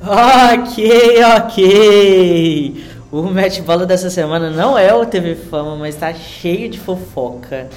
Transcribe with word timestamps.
Ok, 0.00 1.24
ok. 1.36 2.84
O 3.10 3.22
match 3.22 3.60
bola 3.60 3.86
dessa 3.86 4.10
semana 4.10 4.50
não 4.50 4.76
é 4.76 4.94
o 4.94 5.06
TV 5.06 5.34
Fama, 5.34 5.74
mas 5.76 5.96
tá 5.96 6.12
cheio 6.12 6.68
de 6.68 6.78
fofoca. 6.78 7.68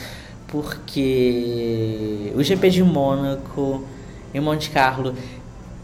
Porque 0.47 2.34
o 2.36 2.44
GP 2.44 2.70
de 2.70 2.84
Mônaco 2.84 3.86
em 4.34 4.40
Monte 4.40 4.70
Carlo 4.70 5.13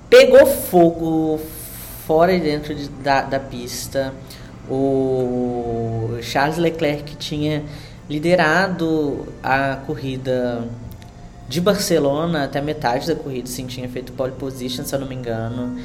pegou 0.10 0.46
fogo 0.46 1.40
fora 2.06 2.34
e 2.34 2.40
dentro 2.40 2.76
de, 2.76 2.90
da, 2.90 3.22
da 3.22 3.40
pista. 3.40 4.14
O 4.70 6.18
Charles 6.22 6.58
Leclerc 6.58 7.16
tinha 7.16 7.64
liderado 8.10 9.28
a 9.42 9.78
corrida 9.86 10.68
de 11.48 11.62
Barcelona 11.62 12.44
até 12.44 12.60
metade 12.60 13.08
da 13.08 13.16
corrida, 13.16 13.48
sim, 13.48 13.68
tinha 13.68 13.88
feito 13.88 14.12
pole 14.14 14.32
position, 14.32 14.84
se 14.84 14.96
eu 14.96 15.00
não 15.00 15.08
me 15.08 15.16
engano. 15.16 15.78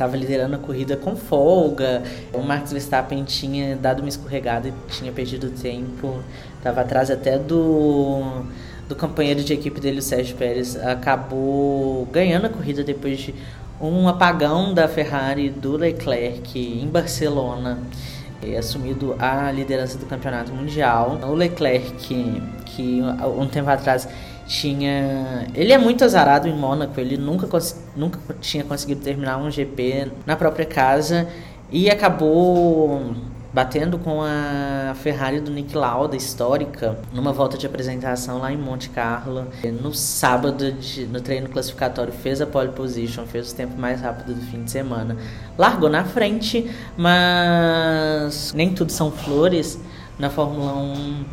Estava 0.00 0.16
liderando 0.16 0.56
a 0.56 0.58
corrida 0.58 0.96
com 0.96 1.14
folga. 1.14 2.02
O 2.32 2.38
Max 2.38 2.72
Verstappen 2.72 3.22
tinha 3.22 3.76
dado 3.76 4.00
uma 4.00 4.08
escorregada 4.08 4.68
e 4.68 4.72
tinha 4.88 5.12
perdido 5.12 5.50
tempo. 5.50 6.22
Estava 6.56 6.80
atrás 6.80 7.10
até 7.10 7.38
do, 7.38 8.46
do 8.88 8.96
companheiro 8.96 9.44
de 9.44 9.52
equipe 9.52 9.78
dele, 9.78 9.98
o 9.98 10.02
Sérgio 10.02 10.34
Pérez. 10.38 10.74
Acabou 10.74 12.06
ganhando 12.06 12.46
a 12.46 12.48
corrida 12.48 12.82
depois 12.82 13.18
de 13.18 13.34
um 13.78 14.08
apagão 14.08 14.72
da 14.72 14.88
Ferrari 14.88 15.50
do 15.50 15.76
Leclerc 15.76 16.58
em 16.58 16.86
Barcelona 16.86 17.78
assumido 18.58 19.14
a 19.18 19.52
liderança 19.52 19.98
do 19.98 20.06
campeonato 20.06 20.50
mundial. 20.50 21.20
O 21.24 21.34
Leclerc, 21.34 21.92
que 22.64 23.02
um 23.38 23.46
tempo 23.46 23.68
atrás 23.68 24.08
tinha. 24.50 25.46
Ele 25.54 25.72
é 25.72 25.78
muito 25.78 26.04
azarado 26.04 26.48
em 26.48 26.52
Mônaco, 26.52 26.98
ele 26.98 27.16
nunca, 27.16 27.46
nunca 27.96 28.18
tinha 28.40 28.64
conseguido 28.64 29.00
terminar 29.00 29.38
um 29.38 29.48
GP 29.48 30.10
na 30.26 30.34
própria 30.34 30.66
casa 30.66 31.28
e 31.70 31.88
acabou 31.88 33.14
batendo 33.52 33.98
com 33.98 34.22
a 34.22 34.94
Ferrari 34.96 35.40
do 35.40 35.50
Nick 35.50 35.76
Lauda 35.76 36.16
histórica 36.16 36.98
numa 37.12 37.32
volta 37.32 37.58
de 37.58 37.66
apresentação 37.66 38.38
lá 38.38 38.52
em 38.52 38.56
Monte 38.56 38.90
Carlo. 38.90 39.46
No 39.80 39.94
sábado, 39.94 40.72
de, 40.72 41.06
no 41.06 41.20
treino 41.20 41.48
classificatório, 41.48 42.12
fez 42.12 42.40
a 42.40 42.46
pole 42.46 42.70
position, 42.70 43.26
fez 43.26 43.52
o 43.52 43.54
tempo 43.54 43.80
mais 43.80 44.00
rápido 44.00 44.34
do 44.34 44.40
fim 44.42 44.64
de 44.64 44.70
semana. 44.70 45.16
Largou 45.56 45.88
na 45.88 46.04
frente, 46.04 46.68
mas 46.96 48.52
nem 48.52 48.74
tudo 48.74 48.90
são 48.90 49.12
flores 49.12 49.80
na 50.18 50.28
Fórmula 50.28 50.74
1 50.74 51.24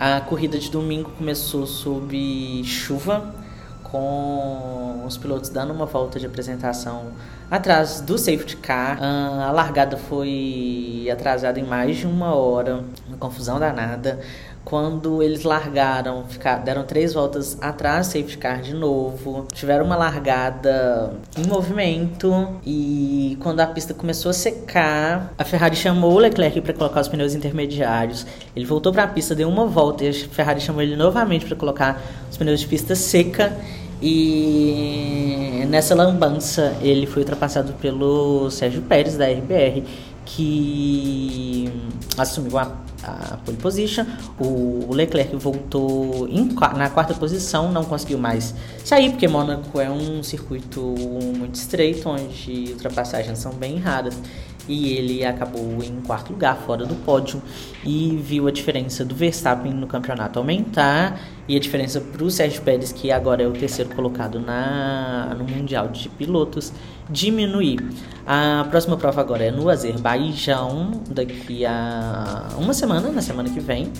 a 0.00 0.18
corrida 0.22 0.58
de 0.58 0.70
domingo 0.70 1.10
começou 1.10 1.66
sob 1.66 2.64
chuva, 2.64 3.34
com 3.82 5.04
os 5.06 5.18
pilotos 5.18 5.50
dando 5.50 5.74
uma 5.74 5.84
volta 5.84 6.18
de 6.18 6.24
apresentação 6.24 7.12
atrás 7.50 8.00
do 8.00 8.16
safety 8.16 8.56
car. 8.56 8.96
Ah, 8.98 9.48
a 9.48 9.52
largada 9.52 9.98
foi 9.98 11.06
atrasada 11.12 11.60
em 11.60 11.64
mais 11.64 11.98
de 11.98 12.06
uma 12.06 12.34
hora, 12.34 12.82
uma 13.06 13.18
confusão 13.18 13.60
danada. 13.60 14.18
Quando 14.64 15.22
eles 15.22 15.42
largaram, 15.42 16.24
ficaram, 16.28 16.62
deram 16.62 16.84
três 16.84 17.14
voltas 17.14 17.56
atrás 17.60 18.08
safety 18.08 18.38
car 18.38 18.60
de 18.60 18.74
novo. 18.74 19.46
Tiveram 19.52 19.84
uma 19.84 19.96
largada 19.96 21.14
em 21.36 21.46
movimento. 21.46 22.48
E 22.64 23.36
quando 23.40 23.60
a 23.60 23.66
pista 23.66 23.94
começou 23.94 24.30
a 24.30 24.34
secar, 24.34 25.32
a 25.36 25.44
Ferrari 25.44 25.74
chamou 25.74 26.12
o 26.12 26.18
Leclerc 26.18 26.60
para 26.60 26.74
colocar 26.74 27.00
os 27.00 27.08
pneus 27.08 27.34
intermediários. 27.34 28.26
Ele 28.54 28.66
voltou 28.66 28.92
para 28.92 29.04
a 29.04 29.08
pista, 29.08 29.34
deu 29.34 29.48
uma 29.48 29.66
volta 29.66 30.04
e 30.04 30.08
a 30.08 30.12
Ferrari 30.12 30.60
chamou 30.60 30.82
ele 30.82 30.94
novamente 30.94 31.46
para 31.46 31.56
colocar 31.56 32.00
os 32.30 32.36
pneus 32.36 32.60
de 32.60 32.66
pista 32.66 32.94
seca. 32.94 33.56
E 34.02 35.64
nessa 35.68 35.94
lambança 35.94 36.74
ele 36.80 37.06
foi 37.06 37.22
ultrapassado 37.22 37.74
pelo 37.74 38.50
Sérgio 38.50 38.80
Pérez 38.82 39.16
da 39.16 39.26
RBR, 39.26 39.84
que 40.36 41.72
assumiu 42.16 42.58
a 42.58 42.90
a 43.02 43.36
pole 43.44 43.56
position. 43.56 44.04
O, 44.38 44.92
Leclerc 44.92 45.34
voltou 45.36 46.28
em, 46.28 46.48
na 46.76 46.90
quarta 46.90 47.14
posição, 47.14 47.72
não 47.72 47.84
conseguiu 47.84 48.18
mais 48.18 48.54
sair, 48.84 49.10
porque 49.10 49.28
Mônaco 49.28 49.80
é 49.80 49.90
um 49.90 50.22
circuito 50.22 50.80
muito 50.80 51.54
estreito, 51.54 52.08
onde 52.08 52.70
ultrapassagens 52.72 53.38
são 53.38 53.52
bem 53.52 53.78
raras. 53.78 54.18
E 54.68 54.92
ele 54.92 55.24
acabou 55.24 55.82
em 55.82 56.00
quarto 56.02 56.32
lugar, 56.32 56.56
fora 56.58 56.84
do 56.84 56.94
pódio, 56.94 57.42
e 57.84 58.16
viu 58.22 58.46
a 58.46 58.52
diferença 58.52 59.04
do 59.04 59.14
Verstappen 59.14 59.72
no 59.72 59.86
campeonato 59.86 60.38
aumentar 60.38 61.18
e 61.48 61.56
a 61.56 61.58
diferença 61.58 62.00
para 62.00 62.22
o 62.22 62.30
Sérgio 62.30 62.62
Pérez, 62.62 62.92
que 62.92 63.10
agora 63.10 63.42
é 63.42 63.48
o 63.48 63.52
terceiro 63.52 63.92
colocado 63.96 64.38
na, 64.38 65.34
no 65.36 65.44
Mundial 65.44 65.88
de 65.88 66.08
Pilotos, 66.10 66.72
diminuir. 67.10 67.78
A 68.26 68.66
próxima 68.70 68.96
prova 68.96 69.20
agora 69.20 69.44
é 69.44 69.50
no 69.50 69.68
Azerbaijão, 69.68 71.02
daqui 71.08 71.66
a 71.66 72.48
uma 72.56 72.72
semana, 72.72 73.10
na 73.10 73.22
semana 73.22 73.50
que 73.50 73.60
vem. 73.60 73.92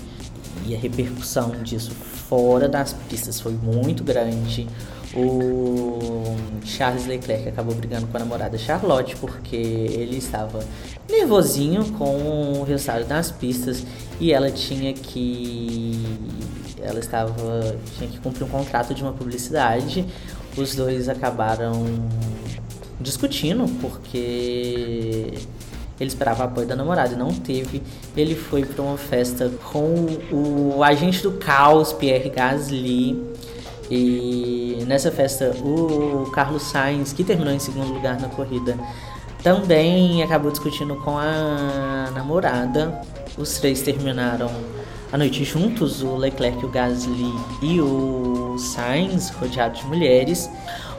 E 0.65 0.75
a 0.75 0.79
repercussão 0.79 1.51
disso 1.63 1.91
fora 1.91 2.69
das 2.69 2.93
pistas 2.93 3.41
foi 3.41 3.53
muito 3.53 4.03
grande. 4.03 4.67
O 5.13 6.37
Charles 6.63 7.05
Leclerc 7.05 7.49
acabou 7.49 7.75
brigando 7.75 8.07
com 8.07 8.15
a 8.15 8.19
namorada 8.21 8.57
Charlotte 8.57 9.17
porque 9.17 9.57
ele 9.57 10.17
estava 10.17 10.63
nervosinho 11.09 11.83
com 11.93 12.59
o 12.59 12.63
resultado 12.63 13.05
das 13.05 13.29
pistas 13.29 13.85
e 14.21 14.31
ela 14.31 14.49
tinha 14.49 14.93
que 14.93 16.01
ela 16.81 16.99
estava 16.99 17.75
tinha 17.97 18.09
que 18.09 18.19
cumprir 18.19 18.45
um 18.45 18.49
contrato 18.49 18.93
de 18.93 19.03
uma 19.03 19.11
publicidade. 19.11 20.05
Os 20.55 20.75
dois 20.75 21.09
acabaram 21.09 21.83
discutindo 23.01 23.65
porque 23.81 25.33
ele 25.99 26.07
esperava 26.07 26.45
apoio 26.45 26.65
da 26.65 26.75
namorada 26.75 27.13
e 27.13 27.17
não 27.17 27.31
teve. 27.31 27.81
Ele 28.17 28.35
foi 28.35 28.65
para 28.65 28.81
uma 28.81 28.97
festa 28.97 29.51
com 29.71 30.07
o 30.31 30.83
agente 30.83 31.21
do 31.21 31.33
caos, 31.33 31.93
Pierre 31.93 32.29
Gasly. 32.29 33.21
E 33.89 34.83
nessa 34.87 35.11
festa, 35.11 35.51
o 35.63 36.31
Carlos 36.31 36.63
Sainz, 36.63 37.13
que 37.13 37.23
terminou 37.23 37.53
em 37.53 37.59
segundo 37.59 37.93
lugar 37.93 38.19
na 38.19 38.29
corrida, 38.29 38.77
também 39.43 40.23
acabou 40.23 40.49
discutindo 40.49 40.95
com 40.95 41.17
a 41.17 42.09
namorada. 42.13 43.01
Os 43.37 43.59
três 43.59 43.81
terminaram 43.81 44.49
a 45.11 45.17
noite 45.17 45.43
juntos, 45.43 46.01
o 46.01 46.15
Leclerc, 46.15 46.65
o 46.65 46.69
Gasly 46.69 47.33
e 47.61 47.81
o 47.81 48.57
Sainz, 48.57 49.29
rodeados 49.29 49.81
de 49.81 49.85
mulheres. 49.87 50.49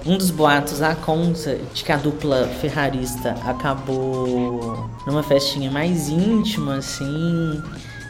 Um 0.04 0.18
dos 0.18 0.30
boatos 0.30 0.82
a 0.82 0.96
conta 0.96 1.56
de 1.72 1.84
que 1.84 1.92
a 1.92 1.96
dupla 1.96 2.48
ferrarista 2.60 3.36
acabou 3.46 4.90
numa 5.06 5.22
festinha 5.22 5.70
mais 5.70 6.08
íntima, 6.08 6.76
assim, 6.76 7.62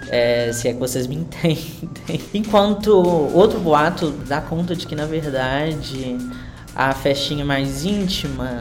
é, 0.08 0.50
se 0.54 0.68
é 0.68 0.72
que 0.72 0.78
vocês 0.78 1.06
me 1.06 1.16
entendem. 1.16 1.60
Enquanto 2.32 2.90
outro 3.34 3.60
boato 3.60 4.10
dá 4.26 4.40
conta 4.40 4.74
de 4.74 4.86
que, 4.86 4.96
na 4.96 5.04
verdade, 5.04 6.16
a 6.74 6.94
festinha 6.94 7.44
mais 7.44 7.84
íntima 7.84 8.60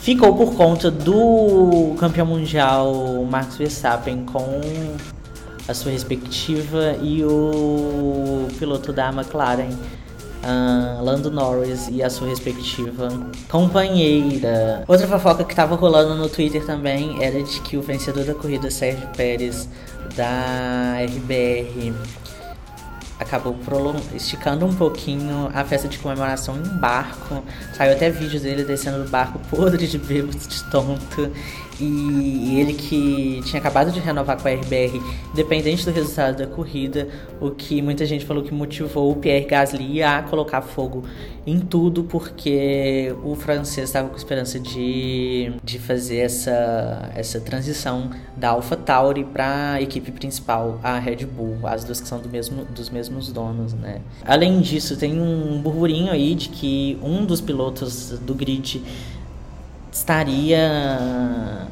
ficou 0.00 0.36
por 0.36 0.54
conta 0.54 0.90
do 0.90 1.94
campeão 1.98 2.26
mundial 2.26 3.24
Max 3.30 3.56
Verstappen 3.56 4.26
com 4.26 4.60
a 5.66 5.72
sua 5.72 5.90
respectiva 5.90 6.96
e 7.00 7.24
o 7.24 8.46
piloto 8.58 8.92
da 8.92 9.08
McLaren 9.08 9.70
uh, 10.42 11.02
Lando 11.02 11.30
Norris 11.30 11.88
e 11.88 12.02
a 12.02 12.10
sua 12.10 12.28
respectiva 12.28 13.08
companheira. 13.48 14.84
Outra 14.86 15.06
fofoca 15.06 15.44
que 15.44 15.54
tava 15.54 15.74
rolando 15.74 16.14
no 16.14 16.28
Twitter 16.28 16.64
também 16.64 17.22
era 17.22 17.42
de 17.42 17.60
que 17.60 17.76
o 17.76 17.82
vencedor 17.82 18.24
da 18.24 18.34
corrida, 18.34 18.70
Sérgio 18.70 19.08
Pérez, 19.16 19.68
da 20.16 20.96
RBR, 21.04 21.94
acabou 23.18 23.56
esticando 24.14 24.66
um 24.66 24.74
pouquinho 24.74 25.50
a 25.54 25.64
festa 25.64 25.88
de 25.88 25.98
comemoração 25.98 26.56
em 26.56 26.78
barco. 26.78 27.42
Saiu 27.76 27.92
até 27.92 28.10
vídeo 28.10 28.40
dele 28.40 28.64
descendo 28.64 29.04
do 29.04 29.10
barco 29.10 29.38
podre 29.48 29.86
de 29.86 29.98
bêbado, 29.98 30.36
de 30.36 30.64
tonto. 30.64 31.30
E 31.80 32.60
ele 32.60 32.74
que 32.74 33.40
tinha 33.44 33.58
acabado 33.58 33.90
de 33.90 33.98
renovar 33.98 34.40
com 34.40 34.48
a 34.48 34.52
RBR, 34.52 35.00
independente 35.32 35.84
do 35.84 35.90
resultado 35.90 36.38
da 36.38 36.46
corrida, 36.46 37.08
o 37.40 37.50
que 37.50 37.80
muita 37.80 38.04
gente 38.06 38.24
falou 38.24 38.42
que 38.42 38.52
motivou 38.52 39.10
o 39.10 39.16
Pierre 39.16 39.46
Gasly 39.46 40.02
a 40.02 40.22
colocar 40.22 40.62
fogo 40.62 41.04
em 41.46 41.58
tudo, 41.58 42.04
porque 42.04 43.14
o 43.24 43.34
francês 43.34 43.88
estava 43.88 44.08
com 44.08 44.16
esperança 44.16 44.60
de, 44.60 45.52
de 45.62 45.78
fazer 45.78 46.18
essa, 46.18 47.10
essa 47.16 47.40
transição 47.40 48.10
da 48.36 48.50
AlphaTauri 48.50 49.24
para 49.24 49.72
a 49.72 49.82
equipe 49.82 50.12
principal, 50.12 50.78
a 50.82 50.98
Red 50.98 51.26
Bull, 51.26 51.58
as 51.64 51.84
duas 51.84 52.00
que 52.00 52.06
são 52.06 52.20
do 52.20 52.28
mesmo, 52.28 52.64
dos 52.66 52.90
mesmos 52.90 53.32
donos, 53.32 53.72
né? 53.72 54.00
Além 54.24 54.60
disso, 54.60 54.96
tem 54.96 55.20
um 55.20 55.60
burburinho 55.60 56.12
aí 56.12 56.34
de 56.34 56.48
que 56.48 56.98
um 57.02 57.24
dos 57.24 57.40
pilotos 57.40 58.10
do 58.20 58.34
grid 58.34 58.82
estaria 59.92 60.58
eh, 60.58 61.66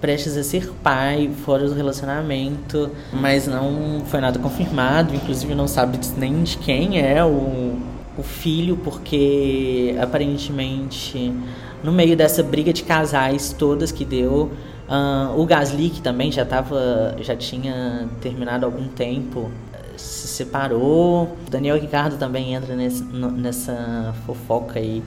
prestes 0.00 0.36
a 0.36 0.42
ser 0.42 0.72
pai 0.82 1.30
fora 1.44 1.68
do 1.68 1.74
relacionamento, 1.74 2.90
mas 3.12 3.46
não 3.46 4.02
foi 4.06 4.20
nada 4.20 4.38
confirmado, 4.38 5.14
inclusive 5.14 5.54
não 5.54 5.68
sabe 5.68 5.98
nem 6.16 6.42
de 6.42 6.58
quem 6.58 7.00
é 7.00 7.24
o, 7.24 7.78
o 8.18 8.22
filho, 8.22 8.76
porque 8.76 9.96
aparentemente 10.00 11.32
no 11.82 11.92
meio 11.92 12.16
dessa 12.16 12.42
briga 12.42 12.72
de 12.72 12.82
casais 12.82 13.54
todas 13.56 13.92
que 13.92 14.04
deu, 14.04 14.50
uh, 14.88 15.40
o 15.40 15.46
Gasly 15.46 15.90
que 15.90 16.02
também 16.02 16.32
já 16.32 16.44
tava, 16.44 17.14
já 17.20 17.36
tinha 17.36 18.08
terminado 18.20 18.66
algum 18.66 18.88
tempo, 18.88 19.50
se 19.96 20.28
separou. 20.28 21.36
O 21.46 21.50
Daniel 21.50 21.78
Ricardo 21.78 22.16
também 22.16 22.54
entra 22.54 22.74
nesse, 22.74 23.02
nessa 23.04 24.14
fofoca 24.24 24.78
aí 24.78 25.02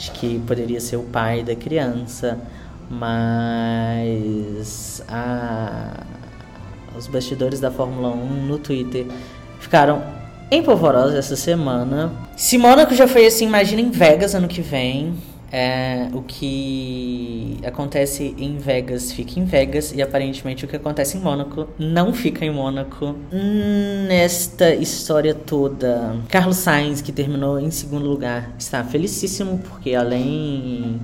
de 0.00 0.10
que 0.12 0.38
poderia 0.40 0.80
ser 0.80 0.96
o 0.96 1.02
pai 1.02 1.42
da 1.42 1.54
criança, 1.54 2.40
mas 2.88 5.02
a, 5.06 6.04
os 6.96 7.06
bastidores 7.06 7.60
da 7.60 7.70
Fórmula 7.70 8.08
1 8.08 8.46
no 8.46 8.58
Twitter 8.58 9.06
ficaram 9.60 10.02
empolvorosos 10.50 11.14
essa 11.14 11.36
semana. 11.36 12.10
Se 12.34 12.56
Mônaco 12.56 12.94
já 12.94 13.06
foi 13.06 13.26
assim, 13.26 13.46
imagina 13.46 13.82
em 13.82 13.90
Vegas 13.90 14.34
ano 14.34 14.48
que 14.48 14.62
vem. 14.62 15.14
É, 15.52 16.08
o 16.12 16.22
que 16.22 17.58
acontece 17.66 18.36
em 18.38 18.56
Vegas 18.56 19.10
fica 19.10 19.40
em 19.40 19.44
Vegas 19.44 19.92
e 19.92 20.00
aparentemente 20.00 20.64
o 20.64 20.68
que 20.68 20.76
acontece 20.76 21.16
em 21.16 21.20
Mônaco 21.20 21.66
não 21.76 22.12
fica 22.14 22.44
em 22.44 22.52
Mônaco. 22.52 23.16
Nesta 24.06 24.72
história 24.74 25.34
toda, 25.34 26.16
Carlos 26.28 26.56
Sainz, 26.56 27.00
que 27.00 27.10
terminou 27.10 27.58
em 27.58 27.70
segundo 27.70 28.06
lugar, 28.06 28.52
está 28.58 28.84
felicíssimo 28.84 29.58
porque 29.58 29.94
além 29.94 31.00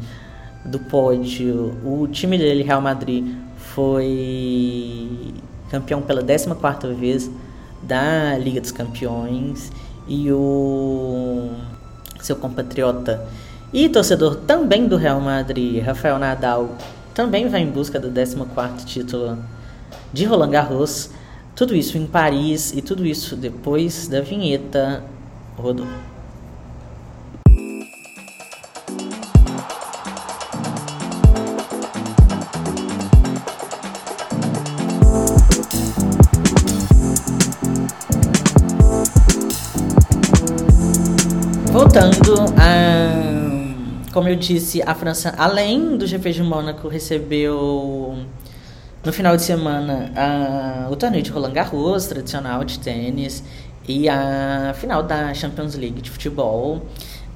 do 0.65 0.79
pódio, 0.79 1.77
o 1.85 2.07
time 2.07 2.39
dele, 2.39 2.63
Real 2.63 2.81
Madrid, 2.81 3.27
foi 3.57 5.35
campeão 5.71 6.03
pela 6.03 6.23
14 6.23 6.95
vez 6.95 7.31
da 7.83 8.39
Liga 8.39 8.61
dos 8.61 8.71
Campeões 8.71 9.73
e 10.09 10.31
o 10.31 11.51
seu 12.21 12.37
compatriota 12.37 13.27
e 13.73 13.89
torcedor 13.89 14.37
também 14.37 14.87
do 14.87 14.97
Real 14.97 15.21
Madrid, 15.21 15.85
Rafael 15.85 16.19
Nadal, 16.19 16.77
também 17.13 17.49
vai 17.49 17.63
em 17.63 17.71
busca 17.71 17.99
do 17.99 18.11
14º 18.11 18.85
título 18.85 19.39
de 20.13 20.25
Roland 20.25 20.51
Garros. 20.51 21.11
Tudo 21.55 21.75
isso 21.75 21.97
em 21.97 22.07
Paris 22.07 22.73
e 22.73 22.83
tudo 22.83 23.05
isso 23.07 23.35
depois 23.35 24.09
da 24.09 24.21
vinheta 24.21 25.03
Rodou. 25.57 25.87
Voltando 41.73 42.36
como 44.17 44.31
eu 44.31 44.37
disse, 44.37 44.81
a 44.81 44.95
França, 44.95 45.35
além 45.37 45.99
do 45.99 46.07
GP 46.07 46.33
de 46.33 46.43
Mônaco, 46.43 46.89
recebeu 46.89 48.17
no 49.05 49.13
final 49.13 49.37
de 49.37 49.43
semana 49.43 50.11
a, 50.17 50.91
o 50.91 50.97
torneio 50.97 51.23
de 51.23 51.31
Roland 51.31 51.53
Garros, 51.53 52.07
tradicional 52.07 52.65
de 52.65 52.79
tênis, 52.79 53.45
e 53.87 54.09
a 54.09 54.73
final 54.75 55.03
da 55.03 55.35
Champions 55.35 55.75
League 55.75 56.01
de 56.01 56.11
futebol. 56.11 56.81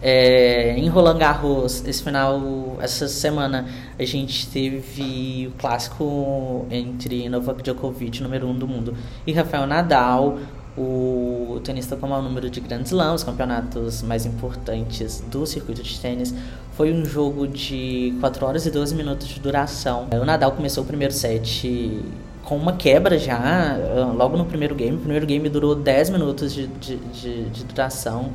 É, 0.01 0.75
em 0.79 0.89
Roland 0.89 1.19
Garros, 1.19 1.85
esse 1.87 2.03
final, 2.03 2.79
essa 2.81 3.07
semana, 3.09 3.67
a 3.99 4.05
gente 4.07 4.47
teve 4.47 5.49
o 5.49 5.59
clássico 5.59 6.65
entre 6.71 7.29
Novak 7.29 7.63
Djokovic, 7.63 8.23
número 8.23 8.47
1 8.47 8.51
um 8.51 8.59
do 8.59 8.67
mundo, 8.67 8.97
e 9.27 9.35
Rafael 9.35 9.67
Nadal, 9.67 10.39
o 10.77 11.61
tenista 11.65 11.97
com 11.97 12.11
o 12.11 12.23
número 12.23 12.49
de 12.49 12.61
grandes 12.61 12.93
slams, 12.93 13.23
os 13.23 13.25
campeonatos 13.25 14.03
mais 14.03 14.25
importantes 14.25 15.23
do 15.31 15.47
circuito 15.47 15.83
de 15.83 15.99
tênis. 16.01 16.35
Foi 16.73 16.93
um 16.93 17.05
jogo 17.05 17.47
de 17.47 18.15
4 18.21 18.47
horas 18.47 18.67
e 18.67 18.71
12 18.71 18.95
minutos 18.95 19.29
de 19.29 19.41
duração. 19.41 20.09
O 20.11 20.25
Nadal 20.25 20.53
começou 20.53 20.85
o 20.85 20.87
primeiro 20.87 21.13
set 21.13 22.03
com 22.51 22.57
uma 22.57 22.73
quebra 22.73 23.17
já, 23.17 23.79
logo 24.13 24.37
no 24.37 24.45
primeiro 24.45 24.75
game. 24.75 24.97
O 24.97 24.99
primeiro 24.99 25.25
game 25.25 25.49
durou 25.49 25.73
10 25.73 26.11
minutos 26.11 26.53
de, 26.53 26.67
de, 26.67 26.97
de, 26.97 27.45
de 27.45 27.65
duração 27.65 28.33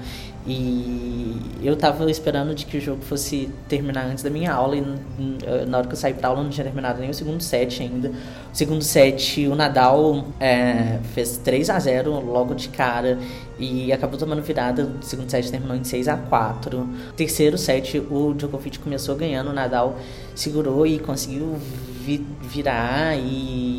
e 0.48 1.36
eu 1.62 1.76
tava 1.76 2.10
esperando 2.10 2.56
de 2.56 2.66
que 2.66 2.78
o 2.78 2.82
jogo 2.82 3.02
fosse 3.02 3.50
terminar 3.68 4.06
antes 4.06 4.24
da 4.24 4.30
minha 4.30 4.54
aula 4.54 4.78
e 4.78 5.66
na 5.68 5.80
hora 5.80 5.88
que 5.88 5.94
eu 5.94 5.98
saí 5.98 6.14
pra 6.14 6.30
aula 6.30 6.44
não 6.44 6.50
tinha 6.50 6.64
terminado 6.64 7.02
nem 7.02 7.10
o 7.10 7.14
segundo 7.14 7.44
set 7.44 7.82
ainda. 7.82 8.10
O 8.54 8.56
segundo 8.56 8.84
set, 8.86 9.46
o 9.48 9.54
Nadal 9.54 10.24
é, 10.40 11.00
fez 11.14 11.36
3 11.36 11.70
a 11.70 11.78
0 11.78 12.12
logo 12.26 12.56
de 12.56 12.70
cara 12.70 13.20
e 13.60 13.92
acabou 13.92 14.18
tomando 14.18 14.42
virada. 14.42 14.94
O 15.02 15.04
segundo 15.04 15.30
set 15.30 15.52
terminou 15.52 15.76
em 15.76 15.84
6 15.84 16.08
a 16.08 16.16
4 16.16 16.88
Terceiro 17.18 17.58
set, 17.58 17.98
o 17.98 18.34
Djokovic 18.34 18.80
começou 18.80 19.14
ganhando, 19.18 19.50
o 19.50 19.54
Nadal 19.54 19.98
segurou 20.34 20.88
e 20.88 21.00
conseguiu 21.00 21.60
vi 22.06 22.24
virar 22.40 23.18
e, 23.18 23.75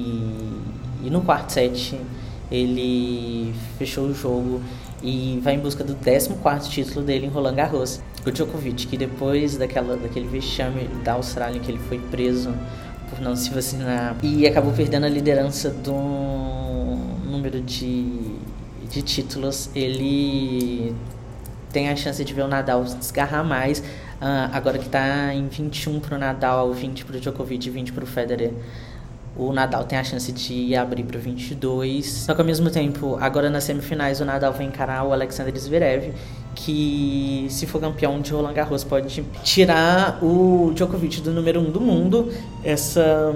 e 1.06 1.11
no 1.11 1.23
quarto 1.23 1.53
set 1.53 1.99
ele 2.50 3.55
fechou 3.79 4.06
o 4.06 4.14
jogo 4.14 4.61
e 5.03 5.41
vai 5.43 5.55
em 5.55 5.58
busca 5.58 5.85
do 5.85 5.94
14 5.94 6.69
título 6.69 7.05
dele 7.05 7.26
em 7.26 7.29
Roland 7.29 7.55
Garros. 7.55 8.00
O 8.26 8.31
Djokovic, 8.31 8.88
que 8.88 8.97
depois 8.97 9.56
daquela, 9.56 9.97
daquele 9.97 10.26
vexame 10.26 10.88
da 11.05 11.12
Austrália 11.12 11.61
que 11.61 11.70
ele 11.70 11.79
foi 11.79 11.99
preso 11.99 12.53
por 13.08 13.20
não 13.20 13.37
se 13.37 13.50
vacinar 13.50 14.17
e 14.23 14.47
acabou 14.47 14.73
perdendo 14.73 15.06
a 15.06 15.08
liderança 15.08 15.70
do 15.70 15.93
número 17.25 17.61
de, 17.61 18.05
de 18.91 19.02
títulos, 19.02 19.70
ele 19.76 20.93
tem 21.73 21.88
a 21.88 21.94
chance 21.94 22.25
de 22.25 22.35
ver 22.35 22.43
o 22.43 22.49
Nadal 22.49 22.82
desgarrar 22.82 23.44
mais. 23.44 23.79
Uh, 23.79 24.50
agora 24.52 24.79
que 24.79 24.87
está 24.87 25.32
em 25.35 25.47
21 25.47 26.00
para 26.00 26.17
o 26.17 26.19
Nadal, 26.19 26.73
20 26.73 27.05
para 27.05 27.17
o 27.17 27.20
Djokovic 27.20 27.69
e 27.69 27.70
20 27.70 27.93
para 27.93 28.02
o 28.02 28.06
Federer 28.06 28.52
o 29.38 29.53
Nadal 29.53 29.85
tem 29.85 29.99
a 29.99 30.05
chance 30.05 30.33
de 30.33 30.75
abrir 30.75 31.05
para 31.05 31.19
22. 31.19 32.06
Só 32.06 32.35
que 32.35 32.41
ao 32.41 32.47
mesmo 32.47 32.71
tempo, 32.71 33.17
agora 33.21 33.50
nas 33.50 33.65
semifinais, 33.65 34.21
o 34.21 34.25
Nadal 34.25 34.53
vai 34.53 34.67
encarar 34.67 35.05
o 35.05 35.12
Alexander 35.12 35.56
Zverev, 35.59 36.12
que 36.55 37.47
se 37.50 37.67
for 37.67 37.81
campeão 37.81 38.21
de 38.21 38.33
Roland 38.33 38.55
Garros 38.55 38.83
pode 38.83 39.23
tirar 39.44 40.19
o 40.23 40.73
Djokovic 40.75 41.21
do 41.21 41.33
número 41.33 41.61
1 41.61 41.62
um 41.62 41.71
do 41.71 41.81
mundo. 41.81 42.33
Essa 42.65 43.35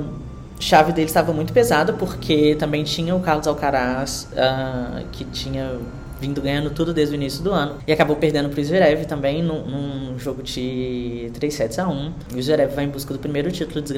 chave 0.59 0.93
dele 0.93 1.07
estava 1.07 1.33
muito 1.33 1.53
pesada 1.53 1.93
porque 1.93 2.55
também 2.57 2.85
tinha 2.85 3.15
o 3.15 3.21
Carlos 3.21 3.47
Alcaraz, 3.47 4.29
uh, 4.33 5.05
que 5.13 5.25
tinha 5.25 5.79
vindo 6.21 6.41
ganhando 6.43 6.71
tudo 6.71 6.93
desde 6.93 7.15
o 7.15 7.17
início 7.17 7.43
do 7.43 7.51
ano. 7.51 7.79
E 7.87 7.93
acabou 7.93 8.17
perdendo 8.17 8.49
para 8.51 8.61
o 8.61 8.65
Zverev 8.65 9.07
também 9.07 9.43
num, 9.43 9.65
num, 9.65 10.19
jogo 10.19 10.43
de 10.43 11.31
3 11.35 11.55
sets 11.55 11.79
a 11.79 11.89
1. 11.89 12.13
E 12.35 12.39
o 12.39 12.43
Zverev 12.43 12.75
vai 12.75 12.85
em 12.85 12.89
busca 12.89 13.13
do 13.13 13.19
primeiro 13.19 13.51
título 13.51 13.81
de 13.83 13.95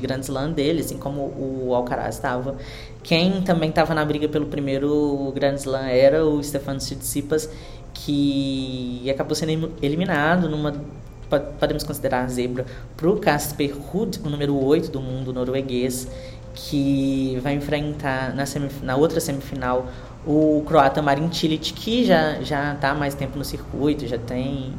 Grand, 0.00 0.20
Slam 0.20 0.52
dele, 0.52 0.80
assim 0.80 0.96
como 0.96 1.22
o 1.36 1.74
Alcaraz 1.74 2.14
estava. 2.14 2.56
Quem 3.02 3.42
também 3.42 3.70
estava 3.70 3.94
na 3.94 4.04
briga 4.04 4.28
pelo 4.28 4.46
primeiro 4.46 5.32
Grand 5.34 5.56
Slam 5.56 5.86
era 5.88 6.24
o 6.24 6.42
Stefano 6.42 6.78
Tsitsipas, 6.78 7.50
que 7.92 9.10
acabou 9.10 9.34
sendo 9.34 9.72
eliminado 9.82 10.48
numa 10.48 10.72
podemos 11.60 11.84
considerar 11.84 12.26
zebra 12.30 12.64
para 12.96 13.08
o 13.08 13.18
Casper 13.18 13.76
Ruud, 13.76 14.18
o 14.24 14.30
número 14.30 14.56
8 14.56 14.90
do 14.90 14.98
mundo 14.98 15.30
norueguês, 15.30 16.08
que 16.54 17.38
vai 17.42 17.54
enfrentar 17.54 18.34
na, 18.34 18.44
na 18.82 18.96
outra 18.96 19.20
semifinal 19.20 19.86
o 20.28 20.62
croata 20.66 21.00
Marin 21.00 21.32
Cilic, 21.32 21.72
que 21.72 22.04
já 22.04 22.42
já 22.42 22.74
está 22.74 22.94
mais 22.94 23.14
tempo 23.14 23.38
no 23.38 23.44
circuito, 23.44 24.06
já 24.06 24.18
tem 24.18 24.74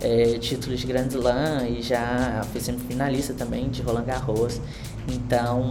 é, 0.00 0.38
títulos 0.38 0.80
de 0.80 0.86
Grand 0.86 1.08
Slam 1.08 1.68
e 1.68 1.82
já 1.82 2.42
foi 2.50 2.60
semifinalista 2.60 3.34
também 3.34 3.68
de 3.68 3.82
Roland 3.82 4.04
Garros. 4.04 4.62
Então, 5.06 5.68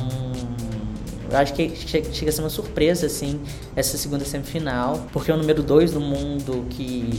eu 1.32 1.36
acho 1.36 1.52
que 1.56 1.76
chega 1.76 2.30
a 2.30 2.32
ser 2.32 2.42
uma 2.42 2.50
surpresa, 2.50 3.08
assim, 3.08 3.42
essa 3.76 3.98
segunda 3.98 4.24
semifinal, 4.24 5.04
porque 5.12 5.32
é 5.32 5.34
o 5.34 5.38
número 5.38 5.64
2 5.64 5.94
do 5.94 6.00
mundo 6.00 6.68
que 6.70 7.10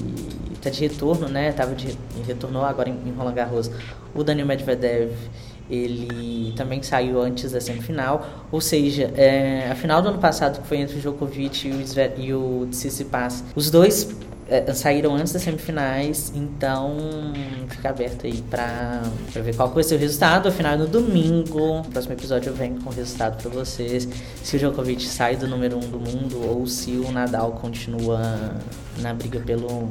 está 0.55 0.71
de 0.71 0.81
retorno, 0.83 1.29
né? 1.29 1.51
Tava 1.51 1.75
de, 1.75 1.99
retornou 2.25 2.65
agora 2.65 2.91
em 2.91 3.13
Roland 3.17 3.35
Garros, 3.35 3.69
o 4.15 4.23
Daniel 4.23 4.47
Medvedev 4.47 5.11
ele 5.69 6.53
também 6.57 6.83
saiu 6.83 7.21
antes 7.21 7.53
da 7.53 7.61
semifinal, 7.61 8.47
ou 8.53 8.61
seja, 8.61 9.13
é, 9.17 9.69
a 9.71 9.75
final 9.75 10.03
do 10.03 10.09
ano 10.09 10.19
passado 10.19 10.61
que 10.61 10.67
foi 10.67 10.79
entre 10.79 10.97
o 10.97 11.01
Djokovic 11.01 11.69
e 11.69 11.73
o, 11.73 11.87
Zver, 11.87 12.15
e 12.19 12.35
o 12.35 12.67
Tsitsipas, 12.71 13.43
os 13.55 13.71
dois 13.71 14.15
é, 14.49 14.73
saíram 14.75 15.15
antes 15.15 15.33
das 15.33 15.43
semifinais, 15.43 16.33
então 16.35 16.97
fica 17.69 17.89
aberto 17.89 18.27
aí 18.27 18.43
pra, 18.43 19.03
pra 19.33 19.43
ver 19.43 19.57
qual 19.57 19.71
vai 19.71 19.83
ser 19.83 19.95
o 19.95 19.99
resultado. 19.99 20.49
Afinal, 20.49 20.77
no 20.77 20.87
domingo, 20.87 21.79
no 21.79 21.85
próximo 21.85 22.13
episódio 22.13 22.51
eu 22.51 22.55
venho 22.55 22.81
com 22.83 22.91
o 22.91 22.93
resultado 22.93 23.41
pra 23.41 23.51
vocês. 23.51 24.07
Se 24.43 24.57
o 24.57 24.59
Djokovic 24.59 25.03
sai 25.03 25.37
do 25.37 25.49
número 25.49 25.77
1 25.77 25.79
um 25.79 25.89
do 25.89 25.99
mundo 25.99 26.47
ou 26.47 26.67
se 26.67 26.93
o 26.93 27.11
Nadal 27.11 27.53
continua 27.53 28.21
na 28.99 29.15
briga 29.15 29.41
pelo 29.41 29.89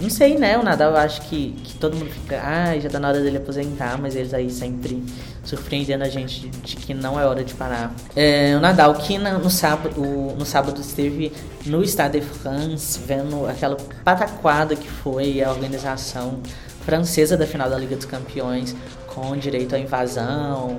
não 0.00 0.10
sei, 0.10 0.36
né? 0.36 0.58
O 0.58 0.62
Nadal 0.62 0.96
acho 0.96 1.22
que, 1.22 1.52
que 1.64 1.74
todo 1.74 1.96
mundo 1.96 2.10
fica, 2.10 2.40
ah, 2.42 2.78
já 2.78 2.88
tá 2.88 2.98
na 2.98 3.08
hora 3.08 3.20
dele 3.20 3.38
aposentar, 3.38 3.98
mas 4.00 4.16
eles 4.16 4.34
aí 4.34 4.50
sempre 4.50 5.02
surpreendendo 5.44 6.04
a 6.04 6.08
gente 6.08 6.48
de, 6.48 6.76
que 6.76 6.94
não 6.94 7.18
é 7.18 7.26
hora 7.26 7.44
de 7.44 7.54
parar. 7.54 7.94
É, 8.16 8.54
o 8.56 8.60
Nadal 8.60 8.94
que 8.94 9.18
no, 9.18 9.50
sábado, 9.50 10.00
no 10.00 10.44
sábado 10.44 10.80
esteve 10.80 11.32
no 11.66 11.82
Stade 11.84 12.20
de 12.20 12.26
France 12.26 12.98
vendo 13.06 13.46
aquela 13.46 13.76
pataquada 14.04 14.74
que 14.74 14.88
foi 14.88 15.42
a 15.42 15.50
organização 15.50 16.40
francesa 16.84 17.36
da 17.36 17.46
final 17.46 17.68
da 17.68 17.78
Liga 17.78 17.96
dos 17.96 18.04
Campeões, 18.04 18.74
com 19.06 19.36
direito 19.36 19.74
à 19.74 19.78
invasão, 19.78 20.76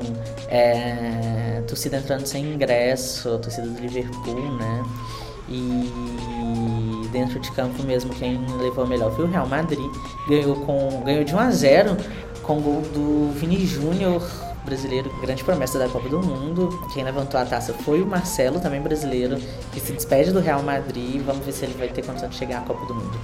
é, 0.47 1.63
torcida 1.67 1.97
entrando 1.97 2.25
sem 2.25 2.53
ingresso, 2.53 3.37
torcida 3.39 3.67
do 3.67 3.79
Liverpool, 3.79 4.57
né? 4.57 4.83
E 5.47 5.89
dentro 7.15 7.39
de 7.39 7.49
campo 7.51 7.81
mesmo, 7.83 8.13
quem 8.13 8.45
levou 8.57 8.85
melhor 8.85 9.09
foi 9.15 9.23
o 9.23 9.27
Real 9.27 9.47
Madrid. 9.47 9.89
Ganhou, 10.27 10.57
com, 10.57 11.01
ganhou 11.05 11.23
de 11.23 11.33
1 11.33 11.39
a 11.39 11.49
0 11.49 11.97
com 12.43 12.59
gol 12.61 12.81
do 12.81 13.31
Vini 13.39 13.65
Júnior, 13.65 14.21
brasileiro, 14.65 15.09
grande 15.21 15.41
promessa 15.41 15.79
da 15.79 15.87
Copa 15.87 16.09
do 16.09 16.19
Mundo. 16.19 16.69
Quem 16.93 17.05
levantou 17.05 17.39
a 17.39 17.45
taça 17.45 17.73
foi 17.73 18.01
o 18.01 18.05
Marcelo, 18.05 18.59
também 18.59 18.81
brasileiro, 18.81 19.37
que 19.71 19.79
se 19.79 19.93
despede 19.93 20.33
do 20.33 20.41
Real 20.41 20.61
Madrid. 20.61 21.21
Vamos 21.25 21.45
ver 21.45 21.53
se 21.53 21.63
ele 21.63 21.73
vai 21.75 21.87
ter 21.87 22.05
condição 22.05 22.27
de 22.27 22.35
chegar 22.35 22.59
à 22.59 22.61
Copa 22.61 22.85
do 22.85 22.93
Mundo 22.93 23.17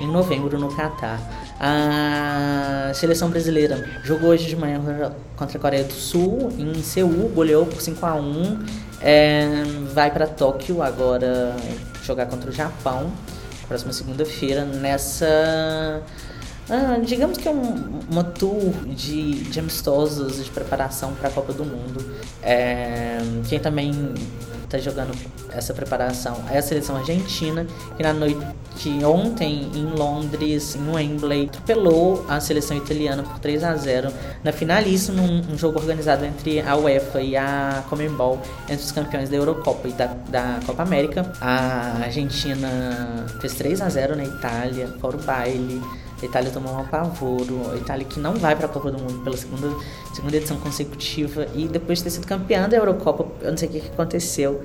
em 0.00 0.06
novembro 0.06 0.58
no 0.58 0.74
Catar. 0.74 1.20
A 1.62 2.90
seleção 2.94 3.28
brasileira 3.28 3.86
jogou 4.02 4.30
hoje 4.30 4.46
de 4.46 4.56
manhã 4.56 4.80
contra 5.36 5.58
a 5.58 5.60
Coreia 5.60 5.84
do 5.84 5.92
Sul 5.92 6.50
em 6.58 6.82
Seul, 6.82 7.28
goleou 7.34 7.66
por 7.66 7.82
5 7.82 8.06
a 8.06 8.14
1 8.14 8.64
é, 9.02 9.62
vai 9.92 10.10
para 10.10 10.26
Tóquio 10.26 10.82
agora 10.82 11.54
jogar 12.02 12.26
contra 12.26 12.50
o 12.50 12.52
Japão, 12.52 13.10
próxima 13.66 13.92
segunda-feira, 13.92 14.64
nessa. 14.64 16.02
Ah, 16.68 16.98
digamos 17.04 17.38
que 17.38 17.48
é 17.48 17.50
um, 17.50 18.00
uma 18.10 18.22
tour 18.22 18.72
de, 18.86 19.44
de 19.44 19.58
amistosos 19.58 20.44
de 20.44 20.50
preparação 20.50 21.14
para 21.14 21.28
a 21.28 21.32
Copa 21.32 21.52
do 21.52 21.64
Mundo. 21.64 22.14
É, 22.42 23.18
quem 23.48 23.58
também 23.58 23.92
está 24.70 24.78
jogando 24.78 25.12
essa 25.52 25.74
preparação 25.74 26.44
é 26.48 26.58
a 26.58 26.62
seleção 26.62 26.96
argentina, 26.96 27.66
que 27.96 28.02
na 28.02 28.12
noite 28.12 28.40
ontem 29.04 29.68
em 29.74 29.86
Londres, 29.86 30.76
em 30.76 30.90
Wembley, 30.90 31.46
atropelou 31.46 32.24
a 32.28 32.40
seleção 32.40 32.76
italiana 32.76 33.22
por 33.24 33.38
3 33.40 33.64
a 33.64 33.74
0 33.74 34.12
na 34.44 34.52
finalíssima, 34.52 35.22
um, 35.22 35.52
um 35.52 35.58
jogo 35.58 35.78
organizado 35.80 36.24
entre 36.24 36.60
a 36.60 36.76
UEFA 36.76 37.20
e 37.20 37.36
a 37.36 37.82
Comembol, 37.90 38.40
entre 38.64 38.84
os 38.84 38.92
campeões 38.92 39.28
da 39.28 39.36
Eurocopa 39.36 39.88
e 39.88 39.92
da, 39.92 40.06
da 40.28 40.60
Copa 40.64 40.82
América. 40.82 41.30
A 41.40 42.04
Argentina 42.04 43.26
fez 43.40 43.54
3 43.54 43.80
a 43.80 43.88
0 43.88 44.16
na 44.16 44.24
Itália, 44.24 44.88
fora 45.00 45.16
o 45.16 45.22
baile. 45.22 45.82
A 46.22 46.26
Itália 46.26 46.50
tomou 46.50 46.72
um 46.72 46.78
apavoro. 46.78 47.70
A 47.72 47.76
Itália 47.76 48.04
que 48.04 48.20
não 48.20 48.34
vai 48.34 48.56
para 48.56 48.66
a 48.66 48.68
Copa 48.68 48.90
do 48.90 48.98
Mundo 48.98 49.24
pela 49.24 49.36
segunda, 49.36 49.68
segunda 50.14 50.36
edição 50.36 50.56
consecutiva. 50.58 51.46
E 51.54 51.66
depois 51.66 51.98
de 51.98 52.04
ter 52.04 52.10
sido 52.10 52.26
campeã 52.26 52.68
da 52.68 52.76
Eurocopa, 52.76 53.26
eu 53.42 53.50
não 53.50 53.58
sei 53.58 53.68
o 53.68 53.72
que, 53.72 53.80
que 53.80 53.88
aconteceu. 53.88 54.62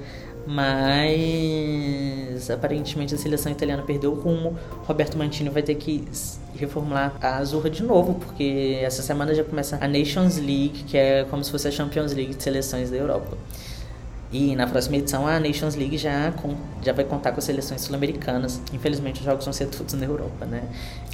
Mas 0.47 2.51
aparentemente 2.51 3.15
a 3.15 3.17
seleção 3.17 3.51
italiana 3.51 3.81
perdeu 3.81 4.11
o 4.11 4.15
rumo. 4.15 4.55
Roberto 4.85 5.17
Mantini 5.17 5.49
vai 5.49 5.63
ter 5.63 5.75
que 5.75 6.07
reformular 6.55 7.15
a 7.19 7.37
Azurra 7.37 7.69
de 7.69 7.83
novo, 7.83 8.15
porque 8.15 8.79
essa 8.81 9.01
semana 9.01 9.33
já 9.33 9.43
começa 9.43 9.77
a 9.81 9.87
Nations 9.87 10.37
League, 10.37 10.83
que 10.87 10.97
é 10.97 11.23
como 11.25 11.43
se 11.43 11.51
fosse 11.51 11.67
a 11.67 11.71
Champions 11.71 12.13
League 12.13 12.35
de 12.35 12.43
seleções 12.43 12.91
da 12.91 12.97
Europa. 12.97 13.35
E 14.37 14.53
na 14.53 14.67
próxima 14.67 14.97
edição 14.97 15.25
a 15.25 15.39
Nations 15.39 15.75
League 15.75 15.97
já, 15.97 16.29
com, 16.33 16.55
já 16.83 16.91
vai 16.91 17.05
contar 17.05 17.31
com 17.31 17.37
as 17.37 17.45
seleções 17.45 17.79
sul-americanas. 17.79 18.61
Infelizmente 18.73 19.21
os 19.21 19.25
jogos 19.25 19.45
vão 19.45 19.53
ser 19.53 19.67
todos 19.67 19.93
na 19.93 20.05
Europa, 20.05 20.45
né? 20.45 20.63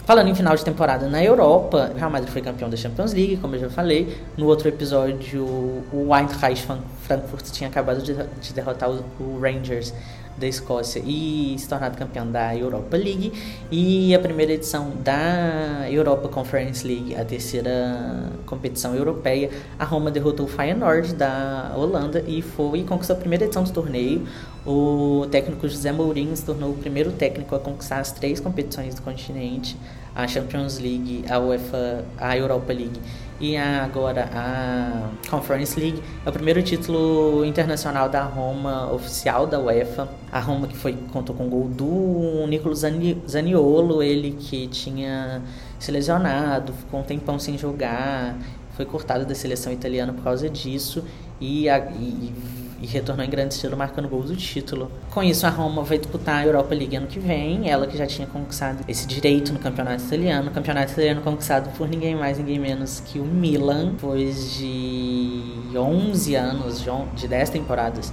Falando 0.06 0.30
em 0.30 0.34
final 0.34 0.56
de 0.56 0.66
temporada 0.66 1.08
na 1.08 1.24
Europa, 1.24 1.92
o 1.94 1.98
Real 2.00 2.10
Madrid 2.10 2.32
foi 2.32 2.42
campeão 2.42 2.68
da 2.68 2.76
Champions 2.76 3.14
League, 3.14 3.38
como 3.38 3.56
eu 3.56 3.60
já 3.60 3.70
falei. 3.70 4.18
No 4.36 4.48
outro 4.48 4.68
episódio, 4.68 5.46
o 5.94 6.08
Eintracht 6.18 6.68
Frankfurt 7.04 7.46
tinha 7.52 7.70
acabado 7.70 8.02
de, 8.02 8.16
de 8.16 8.54
derrotar 8.54 8.90
o, 8.90 9.04
o 9.20 9.40
Rangers 9.40 9.94
da 10.42 10.48
Escócia 10.48 11.02
e 11.06 11.56
se 11.58 11.70
tornado 11.70 11.98
campeão 11.98 12.30
da 12.30 12.56
Europa 12.56 12.98
League 12.98 13.32
e 13.72 14.14
a 14.14 14.20
primeira 14.20 14.54
edição 14.54 14.92
da 15.02 15.88
Europa 15.90 16.28
Conference 16.28 16.86
League, 16.86 17.16
a 17.16 17.24
terceira 17.24 18.32
competição 18.46 18.96
europeia. 18.96 19.52
A 19.78 19.86
Roma 19.86 20.10
derrotou 20.10 20.48
o 20.48 20.50
Feyenoord 20.50 21.14
da 21.14 21.74
Holanda 21.78 22.24
e 22.28 22.42
foi 22.42 22.84
conquistou 22.84 23.16
a 23.16 23.20
primeira 23.20 23.46
edição 23.46 23.64
do 23.64 23.72
torneio. 23.72 24.28
O 24.66 25.26
técnico 25.32 25.68
José 25.68 25.92
Mourinho 25.92 26.36
se 26.36 26.46
tornou 26.46 26.70
o 26.70 26.78
primeiro 26.78 27.12
técnico 27.12 27.56
a 27.56 27.60
conquistar 27.60 28.00
as 28.00 28.12
três 28.12 28.40
competições 28.40 28.94
do 28.94 29.02
continente, 29.02 29.76
a 30.16 30.28
Champions 30.28 30.78
League, 30.78 31.26
a 31.28 31.40
UEFA, 31.40 32.06
a 32.18 32.38
Europa 32.38 32.72
League 32.72 33.00
e 33.40 33.58
agora 33.58 34.30
a 34.32 35.10
Conference 35.32 35.80
League. 35.80 36.04
É 36.24 36.30
o 36.30 36.32
primeiro 36.32 36.62
título 36.62 37.44
internacional 37.44 38.08
da 38.08 38.22
Roma 38.22 38.92
oficial 38.94 39.48
da 39.48 39.60
UEFA. 39.60 40.08
A 40.32 40.40
Roma 40.40 40.68
que 40.68 40.78
foi 40.78 40.96
contou 41.12 41.36
com 41.36 41.48
o 41.48 41.50
gol 41.50 41.68
do 41.68 42.46
Nicolo 42.48 42.76
Zaniolo, 42.76 44.04
ele 44.04 44.34
que 44.34 44.68
tinha 44.68 45.42
se 45.80 45.92
lesionado, 45.92 46.72
ficou 46.74 47.00
um 47.00 47.04
tempão 47.04 47.40
sem 47.40 47.58
jogar, 47.58 48.38
foi 48.76 48.86
cortado 48.86 49.26
da 49.26 49.34
seleção 49.34 49.74
italiana 49.74 50.14
por 50.14 50.24
causa 50.24 50.48
disso 50.48 51.04
e, 51.40 51.68
a, 51.68 51.80
e 51.80 52.32
e 52.82 52.88
retornou 52.88 53.24
em 53.24 53.30
grande 53.30 53.54
estilo 53.54 53.78
marcando 53.78 54.10
gols 54.10 54.30
do 54.30 54.36
título. 54.36 54.92
Com 55.12 55.22
isso, 55.22 55.46
a 55.46 55.50
Roma 55.50 55.84
vai 55.84 56.00
disputar 56.00 56.42
a 56.42 56.46
Europa 56.46 56.74
League 56.74 56.96
ano 56.96 57.06
que 57.06 57.20
vem, 57.20 57.70
ela 57.70 57.86
que 57.86 57.96
já 57.96 58.08
tinha 58.08 58.28
conquistado 58.28 58.84
esse 58.88 59.06
direito 59.06 59.54
no 59.54 59.60
campeonato 59.60 60.04
italiano. 60.04 60.50
O 60.50 60.52
campeonato 60.52 60.92
italiano 60.92 61.22
conquistado 61.22 61.70
por 61.78 61.88
ninguém 61.88 62.16
mais, 62.16 62.40
ninguém 62.40 62.58
menos 62.58 63.00
que 63.00 63.20
o 63.20 63.24
Milan, 63.24 63.92
depois 63.92 64.56
de 64.56 65.44
11 65.76 66.36
anos, 66.36 66.84
de 67.16 67.28
10 67.28 67.50
temporadas, 67.52 68.12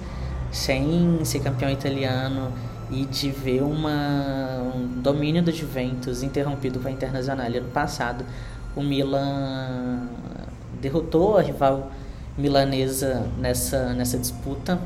sem 0.53 1.25
ser 1.25 1.41
campeão 1.41 1.71
italiano 1.71 2.53
e 2.91 3.07
de 3.07 3.31
ver 3.31 3.63
uma, 3.63 4.73
um 4.75 5.01
domínio 5.01 5.43
do 5.43 5.51
Juventus 5.53 6.23
interrompido 6.23 6.79
com 6.79 6.89
a 6.89 6.91
Internacional 6.91 7.47
ano 7.47 7.71
passado. 7.71 8.25
O 8.77 8.83
Milan 8.83 10.09
derrotou 10.81 11.39
a 11.39 11.43
rival 11.43 11.91
milanesa 12.39 13.27
nessa, 13.39 13.93
nessa 13.93 14.17
disputa 14.17 14.81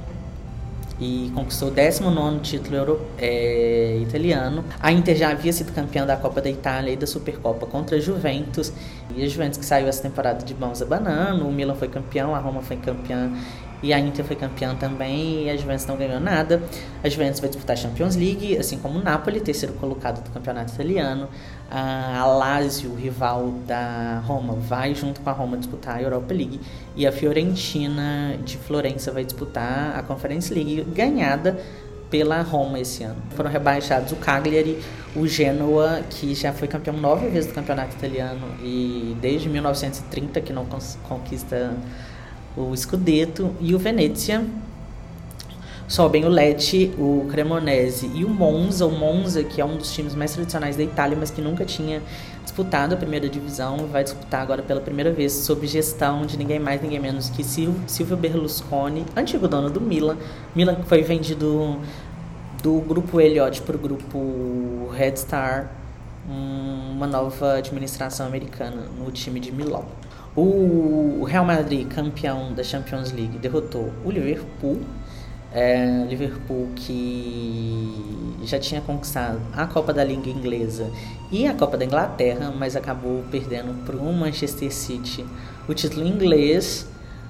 e 1.02 1.32
conquistou 1.34 1.68
o 1.68 1.70
19 1.70 2.40
título 2.40 2.76
euro, 2.76 3.06
é, 3.18 3.98
italiano. 4.00 4.64
A 4.80 4.92
Inter 4.92 5.16
já 5.16 5.30
havia 5.30 5.52
sido 5.52 5.72
campeã 5.72 6.06
da 6.06 6.16
Copa 6.16 6.40
da 6.40 6.48
Itália 6.48 6.92
e 6.92 6.96
da 6.96 7.06
Supercopa 7.06 7.66
contra 7.66 7.96
a 7.96 8.00
Juventus. 8.00 8.72
E 9.14 9.24
a 9.24 9.28
Juventus 9.28 9.58
que 9.58 9.64
saiu 9.64 9.88
essa 9.88 10.02
temporada 10.02 10.44
de 10.44 10.54
mãos 10.54 10.80
abanando. 10.80 11.46
O 11.46 11.52
Milan 11.52 11.74
foi 11.74 11.88
campeão, 11.88 12.34
a 12.34 12.38
Roma 12.38 12.62
foi 12.62 12.76
campeã 12.76 13.32
e 13.82 13.92
a 13.92 13.98
Inter 13.98 14.24
foi 14.24 14.36
campeã 14.36 14.74
também 14.74 15.44
e 15.44 15.50
a 15.50 15.56
Juventus 15.56 15.86
não 15.86 15.96
ganhou 15.96 16.20
nada. 16.20 16.62
A 17.02 17.08
Juventus 17.08 17.40
vai 17.40 17.48
disputar 17.48 17.74
a 17.74 17.80
Champions 17.80 18.14
League, 18.14 18.56
assim 18.56 18.78
como 18.78 18.98
o 18.98 19.02
Napoli, 19.02 19.40
terceiro 19.40 19.74
colocado 19.74 20.22
do 20.22 20.30
campeonato 20.30 20.72
italiano. 20.72 21.28
A 21.70 22.24
Lazio, 22.26 22.94
rival 22.94 23.50
da 23.66 24.22
Roma, 24.24 24.54
vai 24.54 24.94
junto 24.94 25.20
com 25.20 25.30
a 25.30 25.32
Roma 25.32 25.56
disputar 25.56 25.96
a 25.96 26.02
Europa 26.02 26.32
League. 26.32 26.60
E 26.94 27.06
a 27.06 27.10
Fiorentina 27.10 28.36
de 28.44 28.56
Florença 28.56 29.10
vai 29.10 29.24
disputar 29.24 29.98
a 29.98 30.02
Conference 30.02 30.52
League, 30.52 30.82
ganhada 30.94 31.58
pela 32.12 32.42
Roma 32.42 32.78
esse 32.78 33.02
ano. 33.02 33.16
Foram 33.30 33.50
rebaixados 33.50 34.12
o 34.12 34.16
Cagliari, 34.16 34.78
o 35.16 35.26
Genoa, 35.26 36.02
que 36.10 36.34
já 36.34 36.52
foi 36.52 36.68
campeão 36.68 36.94
nove 36.94 37.26
vezes 37.28 37.50
do 37.50 37.54
campeonato 37.54 37.96
italiano 37.96 38.48
e 38.62 39.16
desde 39.18 39.48
1930 39.48 40.40
que 40.42 40.52
não 40.52 40.66
conquista 41.08 41.74
o 42.56 42.76
Scudetto 42.76 43.54
e 43.60 43.74
o 43.74 43.78
Venezia. 43.78 44.44
Sobem 45.88 46.24
o 46.24 46.28
Lecce, 46.28 46.90
o 46.96 47.26
Cremonese 47.30 48.10
e 48.14 48.24
o 48.24 48.28
Monza. 48.28 48.86
O 48.86 48.90
Monza, 48.90 49.44
que 49.44 49.60
é 49.60 49.64
um 49.64 49.76
dos 49.76 49.92
times 49.92 50.14
mais 50.14 50.32
tradicionais 50.32 50.74
da 50.74 50.82
Itália, 50.82 51.16
mas 51.18 51.30
que 51.30 51.42
nunca 51.42 51.64
tinha 51.66 52.00
disputado 52.42 52.94
a 52.94 52.96
primeira 52.96 53.28
divisão, 53.28 53.76
vai 53.88 54.02
disputar 54.02 54.40
agora 54.40 54.62
pela 54.62 54.80
primeira 54.80 55.12
vez 55.12 55.32
sob 55.32 55.66
gestão 55.66 56.24
de 56.24 56.38
ninguém 56.38 56.58
mais, 56.58 56.80
ninguém 56.80 56.98
menos 56.98 57.28
que 57.28 57.44
Silvio 57.44 58.16
Berlusconi, 58.16 59.04
antigo 59.14 59.46
dono 59.46 59.68
do 59.68 59.80
Milan. 59.80 60.16
Milan 60.54 60.76
que 60.76 60.86
foi 60.86 61.02
vendido 61.02 61.78
do 62.62 62.80
grupo 62.80 63.20
Elliott 63.20 63.60
para 63.60 63.76
o 63.76 63.78
grupo 63.78 64.88
Red 64.96 65.16
Star, 65.16 65.72
uma 66.26 67.06
nova 67.06 67.54
administração 67.54 68.26
americana 68.26 68.82
no 68.98 69.10
time 69.10 69.40
de 69.40 69.52
Milão. 69.52 69.84
O 70.34 71.24
Real 71.24 71.44
Madrid, 71.44 71.86
campeão 71.88 72.54
da 72.54 72.64
Champions 72.64 73.12
League, 73.12 73.38
derrotou 73.38 73.92
o 74.04 74.10
Liverpool. 74.10 74.80
É, 75.54 76.06
Liverpool 76.08 76.70
que 76.74 78.32
já 78.42 78.58
tinha 78.58 78.80
conquistado 78.80 79.38
a 79.52 79.66
Copa 79.66 79.92
da 79.92 80.02
Liga 80.02 80.30
Inglesa 80.30 80.90
e 81.30 81.46
a 81.46 81.52
Copa 81.52 81.76
da 81.76 81.84
Inglaterra, 81.84 82.50
mas 82.56 82.74
acabou 82.74 83.22
perdendo 83.30 83.84
para 83.84 83.94
o 83.96 84.12
Manchester 84.14 84.72
City 84.72 85.26
o 85.68 85.74
título 85.74 86.06
inglês. 86.06 86.88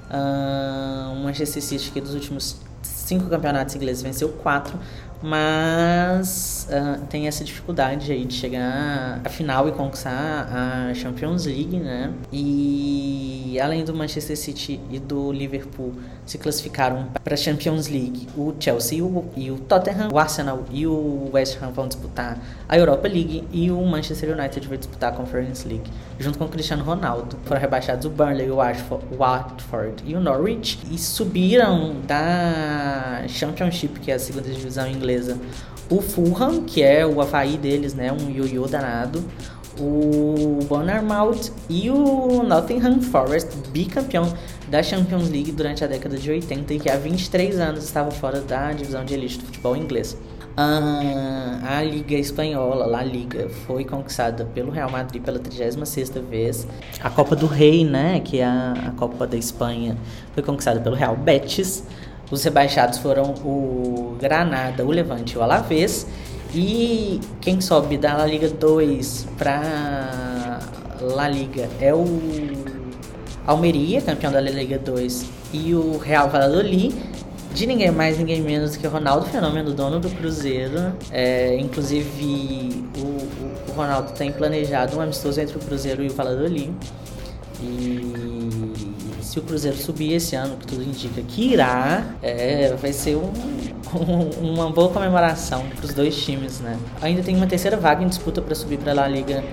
Uh, 0.09 1.12
o 1.14 1.25
Manchester 1.25 1.62
City 1.62 1.90
que 1.90 2.00
dos 2.00 2.14
últimos 2.14 2.61
cinco 2.82 3.28
campeonatos 3.28 3.75
ingleses, 3.75 4.02
venceu 4.02 4.28
quatro, 4.28 4.78
mas 5.23 6.69
uh, 6.71 7.00
tem 7.07 7.26
essa 7.26 7.45
dificuldade 7.45 8.11
aí 8.11 8.25
de 8.25 8.35
chegar 8.35 9.21
à 9.25 9.29
final 9.29 9.69
e 9.69 9.73
conquistar 9.73 10.49
a 10.52 10.95
Champions 10.95 11.47
League, 11.47 11.76
né? 11.79 12.12
E 12.33 13.59
além 13.61 13.85
do 13.85 13.95
Manchester 13.95 14.37
City 14.37 14.81
e 14.91 14.99
do 14.99 15.31
Liverpool 15.33 15.95
se 16.26 16.38
classificaram 16.38 17.07
para 17.23 17.35
a 17.35 17.37
Champions 17.37 17.88
League, 17.88 18.29
o 18.37 18.55
Chelsea 18.59 18.99
e 18.99 19.02
o, 19.02 19.25
e 19.37 19.50
o 19.50 19.59
Tottenham, 19.59 20.09
o 20.12 20.19
Arsenal 20.19 20.64
e 20.71 20.87
o 20.87 21.31
West 21.33 21.59
Ham 21.62 21.71
vão 21.71 21.87
disputar 21.87 22.38
a 22.69 22.76
Europa 22.76 23.07
League 23.07 23.45
e 23.52 23.71
o 23.71 23.85
Manchester 23.85 24.37
United 24.37 24.67
vai 24.67 24.79
disputar 24.79 25.12
a 25.12 25.17
Conference 25.17 25.67
League, 25.67 25.91
junto 26.23 26.38
com 26.38 26.45
o 26.45 26.49
Cristiano 26.49 26.85
Ronaldo. 26.85 27.37
Foram 27.45 27.61
rebaixados 27.61 28.07
o 28.07 28.11
Burnley, 28.11 28.50
o 28.50 28.57
Watford 29.17 30.02
e 30.07 30.14
o 30.14 30.21
Norwich 30.21 30.79
e 30.91 30.97
subiram 30.97 31.97
da 32.07 33.25
Championship, 33.29 34.00
que 34.00 34.11
é 34.11 34.14
a 34.14 34.19
segunda 34.19 34.49
divisão 34.49 34.88
inglesa, 34.88 35.38
o 35.91 36.00
Fulham, 36.00 36.62
que 36.62 36.83
é 36.83 37.05
o 37.05 37.21
Havaí 37.21 37.59
deles, 37.59 37.93
né, 37.93 38.12
um 38.12 38.31
ioiô 38.31 38.67
danado, 38.67 39.23
o 39.79 40.61
Bournemouth 40.69 41.50
e 41.69 41.91
o 41.91 42.43
Nottingham 42.43 43.00
Forest, 43.00 43.50
bicampeão 43.71 44.33
da 44.69 44.83
Champions 44.83 45.29
League 45.29 45.52
durante 45.52 45.85
a 45.85 45.87
década 45.87 46.17
de 46.17 46.31
80 46.31 46.75
e 46.75 46.81
que 46.81 46.91
há 46.91 46.97
23 46.97 47.59
anos 47.61 47.85
estava 47.85 48.11
fora 48.11 48.41
da 48.41 48.73
divisão 48.73 49.05
de 49.05 49.14
elite 49.14 49.38
do 49.38 49.47
futebol 49.47 49.76
inglês. 49.76 50.17
Ah, 50.56 51.78
a 51.78 51.82
Liga 51.82 52.14
Espanhola, 52.14 52.85
La 52.87 53.02
Liga, 53.02 53.49
foi 53.66 53.85
conquistada 53.85 54.44
pelo 54.44 54.71
Real 54.71 54.90
Madrid 54.90 55.23
pela 55.23 55.38
36ª 55.38 56.21
vez. 56.21 56.66
A 57.02 57.09
Copa 57.09 57.35
do 57.35 57.47
Rei, 57.47 57.85
né, 57.85 58.21
que 58.21 58.40
é 58.40 58.44
a, 58.44 58.75
a 58.88 58.90
Copa 58.90 59.26
da 59.26 59.37
Espanha, 59.37 59.97
foi 60.35 60.42
conquistada 60.42 60.80
pelo 60.80 60.94
Real 60.94 61.16
Betis. 61.16 61.85
Os 62.30 62.44
rebaixados 62.44 62.99
foram 62.99 63.35
o 63.44 64.16
Granada, 64.21 64.85
o 64.85 64.90
Levante 64.90 65.35
e 65.35 65.38
o 65.38 65.42
Alavés. 65.42 66.06
E 66.54 67.18
quem 67.40 67.62
sobe 67.62 67.97
da 67.97 68.14
La 68.14 68.26
Liga 68.26 68.49
2 68.49 69.28
para 69.38 70.59
La 71.00 71.28
Liga 71.28 71.68
é 71.80 71.94
o 71.94 72.04
Almeria, 73.47 74.02
campeão 74.02 74.30
da 74.30 74.38
La 74.38 74.50
Liga 74.50 74.78
2, 74.78 75.26
e 75.52 75.75
o 75.75 75.97
Real 75.99 76.28
Valladolid, 76.28 76.94
de 77.54 77.66
ninguém 77.66 77.90
mais, 77.90 78.18
ninguém 78.18 78.40
menos 78.40 78.76
que 78.76 78.87
Ronaldo 78.87 79.26
Fenômeno, 79.26 79.73
dono 79.73 80.00
do 80.00 80.09
Cruzeiro. 80.11 80.94
É, 81.11 81.56
inclusive, 81.59 82.85
o, 82.97 83.00
o, 83.00 83.71
o, 83.71 83.73
Ronaldo 83.75 84.12
tem 84.12 84.32
planejado 84.32 84.97
um 84.97 85.00
amistoso 85.00 85.40
entre 85.40 85.56
o 85.56 85.61
Cruzeiro 85.61 86.02
e 86.02 86.09
o 86.09 86.12
Valladolid. 86.12 86.73
E 87.62 89.23
se 89.23 89.38
o 89.38 89.42
Cruzeiro 89.42 89.76
subir 89.76 90.14
esse 90.14 90.35
ano, 90.35 90.56
que 90.56 90.66
tudo 90.66 90.82
indica 90.82 91.23
que 91.23 91.52
irá, 91.52 92.04
é, 92.23 92.75
vai 92.80 92.92
ser 92.92 93.16
um, 93.16 93.30
um, 93.94 94.52
uma 94.52 94.71
boa 94.71 94.88
comemoração 94.88 95.64
para 95.76 95.85
os 95.85 95.94
dois 95.94 96.16
times, 96.16 96.61
né? 96.61 96.78
Ainda 97.00 97.23
tem 97.23 97.37
uma 97.37 97.47
terceira 97.47 97.76
vaga 97.76 98.02
em 98.02 98.09
disputa 98.09 98.42
para 98.42 98.54
subir 98.54 98.78
para 98.78 98.92
a 98.92 98.94
La 98.94 99.09
Liga 99.09 99.44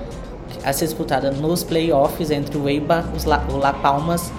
a 0.63 0.73
ser 0.73 0.85
disputada 0.85 1.31
nos 1.31 1.63
playoffs 1.63 2.31
entre 2.31 2.57
o 2.57 2.67
Eibar, 2.67 3.05
La, 3.25 3.45
o 3.51 3.57
La 3.57 3.73
Palmas, 3.73 4.31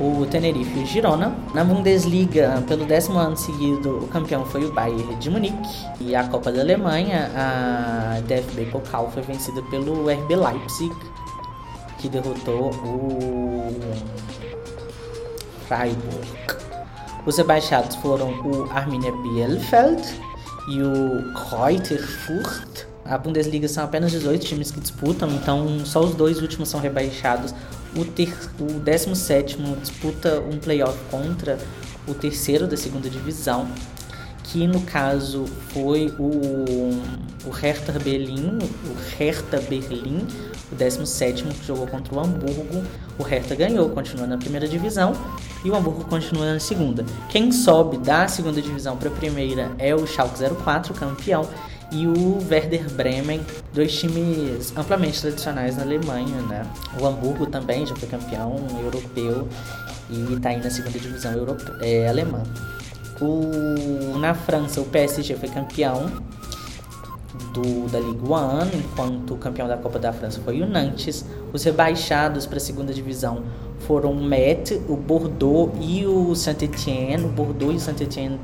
o 0.00 0.26
Tenerife 0.26 0.78
e 0.78 0.82
o 0.82 0.86
Girona. 0.86 1.34
Na 1.54 1.64
Bundesliga, 1.64 2.62
pelo 2.68 2.84
décimo 2.84 3.18
ano 3.18 3.36
seguido, 3.36 3.98
o 3.98 4.08
campeão 4.08 4.44
foi 4.44 4.64
o 4.64 4.72
Bayern 4.72 5.16
de 5.16 5.30
Munique. 5.30 5.86
E 6.00 6.14
a 6.14 6.24
Copa 6.28 6.52
da 6.52 6.60
Alemanha, 6.60 7.30
a 7.34 8.20
DFB 8.20 8.66
Pokal 8.66 9.10
foi 9.10 9.22
vencida 9.22 9.62
pelo 9.70 10.08
RB 10.08 10.36
Leipzig, 10.36 10.94
que 11.98 12.08
derrotou 12.08 12.70
o 12.70 13.74
Freiburg. 15.66 16.28
Os 17.26 17.36
rebaixados 17.36 17.96
foram 17.96 18.30
o 18.30 18.70
Arminia 18.72 19.12
Bielefeld 19.12 20.02
e 20.68 20.82
o 20.82 21.32
Kräuter 21.34 22.00
Fürth. 22.00 22.86
A 23.08 23.16
Bundesliga 23.16 23.66
são 23.68 23.82
apenas 23.82 24.12
18 24.12 24.44
times 24.44 24.70
que 24.70 24.80
disputam, 24.80 25.30
então 25.30 25.80
só 25.86 26.00
os 26.00 26.14
dois 26.14 26.42
últimos 26.42 26.68
são 26.68 26.78
rebaixados. 26.78 27.54
O, 27.96 28.04
ter, 28.04 28.30
o 28.60 28.78
17 28.80 29.56
disputa 29.80 30.40
um 30.40 30.58
playoff 30.58 30.98
contra 31.10 31.58
o 32.06 32.12
terceiro 32.12 32.66
da 32.66 32.76
segunda 32.76 33.08
divisão, 33.08 33.66
que 34.44 34.66
no 34.66 34.82
caso 34.82 35.46
foi 35.70 36.12
o, 36.18 37.00
o 37.46 37.50
Hertha 37.50 37.98
Berlin, 37.98 38.58
o 38.60 39.16
Hertha 39.16 39.58
Berlin, 39.58 40.26
o 40.70 40.74
17 40.74 41.44
que 41.44 41.66
jogou 41.66 41.86
contra 41.86 42.14
o 42.14 42.20
Hamburgo. 42.20 42.84
O 43.18 43.22
Hertha 43.22 43.54
ganhou, 43.54 43.88
continua 43.88 44.26
na 44.26 44.36
primeira 44.36 44.68
divisão 44.68 45.12
e 45.64 45.70
o 45.70 45.74
Hamburgo 45.74 46.04
continua 46.04 46.52
na 46.52 46.60
segunda. 46.60 47.04
Quem 47.30 47.50
sobe 47.52 47.96
da 47.96 48.28
segunda 48.28 48.60
divisão 48.60 48.98
para 48.98 49.08
a 49.08 49.12
primeira 49.12 49.70
é 49.78 49.94
o 49.94 50.06
Schalke 50.06 50.38
04, 50.62 50.92
campeão, 50.94 51.48
e 51.90 52.06
o 52.06 52.38
Werder 52.50 52.90
Bremen, 52.90 53.40
dois 53.72 53.98
times 53.98 54.72
amplamente 54.76 55.20
tradicionais 55.20 55.76
na 55.76 55.82
Alemanha, 55.82 56.40
né? 56.42 56.66
O 57.00 57.06
Hamburgo 57.06 57.46
também 57.46 57.86
já 57.86 57.96
foi 57.96 58.08
campeão 58.08 58.56
europeu 58.82 59.48
e 60.10 60.34
está 60.34 60.50
aí 60.50 60.62
na 60.62 60.70
segunda 60.70 60.98
divisão 60.98 61.32
é, 61.80 62.08
alemã. 62.08 62.42
O... 63.20 64.18
Na 64.18 64.34
França, 64.34 64.80
o 64.80 64.84
PSG 64.84 65.34
foi 65.36 65.48
campeão 65.48 66.10
do, 67.52 67.88
da 67.90 67.98
Ligue 67.98 68.20
1, 68.22 68.78
enquanto 68.78 69.34
o 69.34 69.36
campeão 69.36 69.66
da 69.66 69.76
Copa 69.76 69.98
da 69.98 70.12
França 70.12 70.40
foi 70.44 70.60
o 70.60 70.66
Nantes. 70.66 71.24
Os 71.52 71.64
rebaixados 71.64 72.46
para 72.46 72.58
a 72.58 72.60
segunda 72.60 72.92
divisão 72.92 73.42
foram 73.80 74.12
o 74.12 74.22
Metz, 74.22 74.72
o 74.88 74.96
Bordeaux 74.96 75.72
e 75.80 76.04
o 76.04 76.34
Saint-Étienne. 76.34 77.24
O 77.24 77.28
Bordeaux 77.28 77.72
e 77.72 77.76
o 77.76 77.80
Saint-Étienne. 77.80 78.38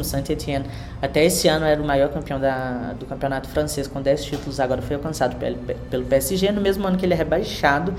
O 0.00 0.04
Saint-Étienne 0.04 0.64
até 1.00 1.24
esse 1.24 1.48
ano 1.48 1.64
era 1.64 1.80
o 1.80 1.86
maior 1.86 2.08
campeão 2.10 2.40
da, 2.40 2.94
do 2.98 3.06
campeonato 3.06 3.48
francês 3.48 3.86
com 3.86 4.00
10 4.00 4.24
títulos, 4.24 4.58
agora 4.58 4.82
foi 4.82 4.96
alcançado 4.96 5.36
pelo, 5.36 5.56
pelo 5.90 6.04
PSG. 6.04 6.50
No 6.50 6.60
mesmo 6.60 6.86
ano 6.86 6.96
que 6.96 7.04
ele 7.04 7.14
é 7.14 7.16
rebaixado, 7.16 7.94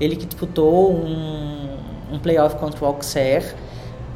ele 0.00 0.16
que 0.16 0.26
disputou 0.26 0.92
um, 0.92 1.76
um 2.12 2.18
playoff 2.18 2.56
contra 2.56 2.84
o 2.84 2.86
Auxerre, 2.86 3.54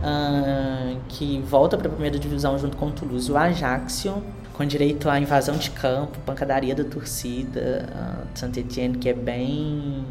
uh, 0.03 0.97
que 1.09 1.41
volta 1.41 1.77
para 1.77 1.89
a 1.89 1.91
primeira 1.91 2.19
divisão 2.19 2.59
junto 2.59 2.77
com 2.77 2.87
o 2.87 2.93
Toulouse 2.93 3.31
o 3.31 3.37
Ajaccio 3.37 4.23
com 4.55 4.65
direito 4.65 5.11
à 5.11 5.19
invasão 5.21 5.57
de 5.57 5.71
campo, 5.71 6.19
pancadaria 6.25 6.75
da 6.75 6.85
torcida, 6.85 7.89
uh, 7.91 8.39
Saint-Etienne, 8.39 8.97
que 8.97 9.09
é 9.09 9.13
bem, 9.13 10.05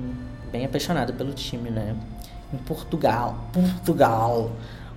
bem 0.52 0.66
apaixonado 0.66 1.14
pelo 1.14 1.34
time, 1.34 1.70
né? 1.70 1.96
Em 2.54 2.58
Portugal, 2.58 3.50
Portugal, 3.52 4.52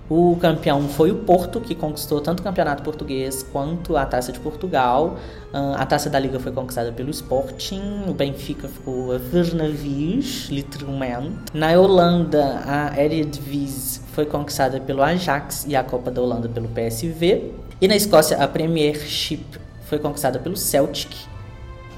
o 0.09 0.37
campeão 0.39 0.87
foi 0.87 1.11
o 1.11 1.15
Porto, 1.15 1.59
que 1.59 1.75
conquistou 1.75 2.21
tanto 2.21 2.39
o 2.39 2.43
campeonato 2.43 2.81
português 2.81 3.43
quanto 3.43 3.97
a 3.97 4.05
taça 4.05 4.31
de 4.31 4.39
Portugal. 4.39 5.17
Uh, 5.53 5.75
a 5.75 5.85
taça 5.85 6.09
da 6.09 6.17
Liga 6.17 6.39
foi 6.39 6.51
conquistada 6.51 6.91
pelo 6.91 7.09
Sporting, 7.09 8.03
o 8.07 8.13
Benfica 8.13 8.67
ficou 8.67 9.13
a 9.13 9.17
Vernavis, 9.17 10.47
literalmente. 10.49 11.37
Na 11.53 11.71
Holanda, 11.71 12.61
a 12.65 13.01
Eredivisie 13.01 14.01
foi 14.13 14.25
conquistada 14.25 14.79
pelo 14.79 15.01
Ajax 15.01 15.65
e 15.67 15.75
a 15.75 15.83
Copa 15.83 16.09
da 16.09 16.21
Holanda 16.21 16.47
pelo 16.47 16.67
PSV. 16.69 17.56
E 17.79 17.87
na 17.87 17.95
Escócia, 17.95 18.37
a 18.37 18.47
Premiership 18.47 19.45
foi 19.85 19.99
conquistada 19.99 20.39
pelo 20.39 20.57
Celtic, 20.57 21.11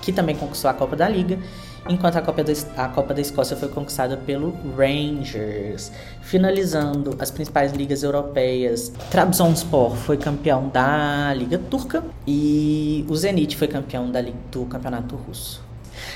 que 0.02 0.12
também 0.12 0.36
conquistou 0.36 0.70
a 0.70 0.74
Copa 0.74 0.96
da 0.96 1.08
Liga, 1.08 1.40
enquanto 1.88 2.18
a 2.18 2.22
Copa 2.22 2.44
da, 2.44 2.52
a 2.76 2.90
Copa 2.90 3.14
da 3.14 3.22
Escócia 3.22 3.56
foi 3.56 3.70
conquistada 3.70 4.18
pelo 4.18 4.54
Rangers. 4.78 5.90
Finalizando 6.22 7.16
as 7.18 7.32
principais 7.32 7.72
ligas 7.72 8.04
europeias, 8.04 8.92
Trabzonspor 9.10 9.96
foi 9.96 10.18
campeão 10.18 10.68
da 10.68 11.34
Liga 11.34 11.58
Turca 11.58 12.04
e 12.28 13.06
o 13.08 13.16
Zenit 13.16 13.56
foi 13.56 13.70
campeão 13.70 14.12
da, 14.12 14.22
do 14.52 14.66
Campeonato 14.66 15.16
Russo. 15.16 15.64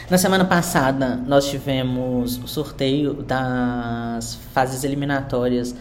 Na 0.10 0.18
semana 0.18 0.44
passada, 0.44 1.16
nós 1.16 1.50
tivemos 1.50 2.38
o 2.38 2.48
sorteio 2.48 3.14
das 3.14 4.36
fases 4.54 4.84
eliminatórias 4.84 5.74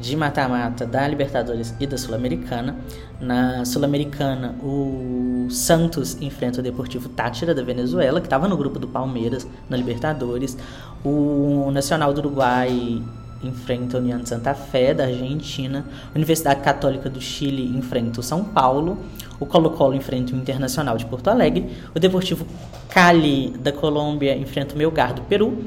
de 0.00 0.16
mata-mata 0.16 0.86
da 0.86 1.06
Libertadores 1.06 1.74
e 1.78 1.86
da 1.86 1.98
Sul-Americana. 1.98 2.76
Na 3.20 3.64
Sul-Americana, 3.64 4.54
o 4.62 5.46
Santos 5.50 6.16
enfrenta 6.20 6.60
o 6.60 6.62
Deportivo 6.62 7.08
Tátira 7.10 7.54
da 7.54 7.62
Venezuela, 7.62 8.20
que 8.20 8.26
estava 8.26 8.48
no 8.48 8.56
grupo 8.56 8.78
do 8.78 8.88
Palmeiras 8.88 9.46
na 9.68 9.76
Libertadores. 9.76 10.56
O 11.04 11.70
Nacional 11.70 12.14
do 12.14 12.20
Uruguai 12.20 13.02
enfrenta 13.42 13.96
a 13.96 14.00
União 14.00 14.18
de 14.18 14.28
Santa 14.28 14.54
Fé 14.54 14.94
da 14.94 15.04
Argentina. 15.04 15.84
A 16.12 16.16
Universidade 16.16 16.60
Católica 16.60 17.10
do 17.10 17.20
Chile 17.20 17.76
enfrenta 17.76 18.20
o 18.20 18.22
São 18.22 18.42
Paulo. 18.42 18.98
O 19.38 19.46
Colo-Colo 19.46 19.94
enfrenta 19.94 20.34
o 20.34 20.36
Internacional 20.36 20.96
de 20.96 21.06
Porto 21.06 21.28
Alegre. 21.28 21.70
O 21.94 21.98
Deportivo 21.98 22.46
Cali 22.88 23.50
da 23.58 23.72
Colômbia 23.72 24.36
enfrenta 24.36 24.74
o 24.74 24.78
Melgar 24.78 25.14
do 25.14 25.22
Peru. 25.22 25.58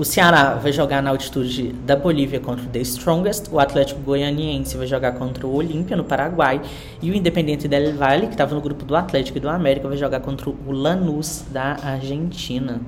O 0.00 0.04
Ceará 0.06 0.54
vai 0.54 0.72
jogar 0.72 1.02
na 1.02 1.10
altitude 1.10 1.74
da 1.84 1.94
Bolívia 1.94 2.40
contra 2.40 2.64
o 2.64 2.68
The 2.68 2.78
Strongest. 2.78 3.52
O 3.52 3.60
Atlético 3.60 4.00
Goianiense 4.00 4.74
vai 4.74 4.86
jogar 4.86 5.12
contra 5.12 5.46
o 5.46 5.54
Olímpia, 5.54 5.94
no 5.94 6.04
Paraguai. 6.04 6.58
E 7.02 7.10
o 7.10 7.14
Independente 7.14 7.68
del 7.68 7.94
Valle, 7.94 8.26
que 8.26 8.32
estava 8.32 8.54
no 8.54 8.62
grupo 8.62 8.82
do 8.82 8.96
Atlético 8.96 9.36
e 9.36 9.40
do 9.42 9.48
América, 9.50 9.86
vai 9.86 9.98
jogar 9.98 10.20
contra 10.20 10.48
o 10.48 10.72
Lanús, 10.72 11.44
da 11.50 11.76
Argentina. 11.82 12.80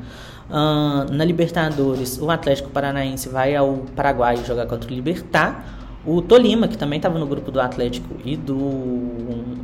Uh, 0.49 1.13
na 1.13 1.23
Libertadores, 1.23 2.19
o 2.19 2.31
Atlético 2.31 2.71
Paranaense 2.71 3.29
vai 3.29 3.55
ao 3.55 3.85
Paraguai 3.95 4.39
jogar 4.47 4.65
contra 4.65 4.91
o 4.91 4.95
Libertar. 4.95 5.67
O 6.07 6.23
Tolima, 6.23 6.67
que 6.67 6.79
também 6.79 6.97
estava 6.97 7.19
no 7.19 7.27
grupo 7.27 7.51
do 7.51 7.61
Atlético 7.61 8.09
e 8.25 8.39
do, 8.39 8.55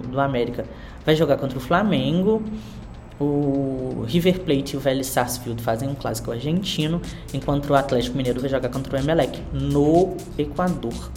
do 0.07 0.21
América, 0.21 0.67
vai 1.03 1.17
jogar 1.17 1.39
contra 1.39 1.57
o 1.57 1.63
Flamengo. 1.63 2.43
O 3.21 4.05
River 4.07 4.41
Plate 4.41 4.75
e 4.75 4.77
o 4.77 4.81
Vélez 4.81 5.09
Sarsfield 5.09 5.63
fazem 5.63 5.89
um 5.89 5.95
clássico 5.95 6.31
argentino, 6.31 7.03
enquanto 7.35 7.71
o 7.71 7.75
Atlético 7.75 8.17
Mineiro 8.17 8.41
vai 8.41 8.49
jogar 8.49 8.69
contra 8.69 8.97
o 8.97 9.01
Emelec 9.01 9.43
no 9.53 10.17
Equador. 10.39 11.11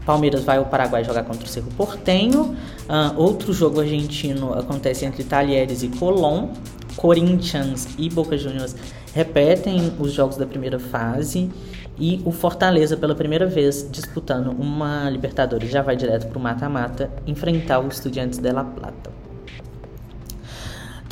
O 0.00 0.04
Palmeiras 0.04 0.44
vai 0.44 0.58
ao 0.58 0.66
Paraguai 0.66 1.04
jogar 1.04 1.24
contra 1.24 1.44
o 1.44 1.48
Cerro 1.48 1.70
Portenho. 1.76 2.56
Uh, 2.88 3.16
outro 3.16 3.52
jogo 3.52 3.80
argentino 3.80 4.52
acontece 4.52 5.04
entre 5.04 5.24
Talheres 5.24 5.82
e 5.82 5.88
Colón. 5.88 6.48
Corinthians 6.96 7.88
e 7.98 8.10
Boca 8.10 8.36
Juniors 8.36 8.76
repetem 9.14 9.92
os 9.98 10.12
jogos 10.12 10.36
da 10.36 10.46
primeira 10.46 10.78
fase. 10.78 11.50
E 11.98 12.20
o 12.24 12.32
Fortaleza, 12.32 12.96
pela 12.96 13.14
primeira 13.14 13.46
vez, 13.46 13.88
disputando 13.90 14.48
uma 14.48 15.08
Libertadores, 15.10 15.70
já 15.70 15.82
vai 15.82 15.94
direto 15.94 16.26
para 16.26 16.38
o 16.38 16.42
mata-mata 16.42 17.10
enfrentar 17.26 17.80
o 17.80 17.88
Estudiantes 17.88 18.38
de 18.38 18.50
La 18.50 18.64
Plata. 18.64 19.10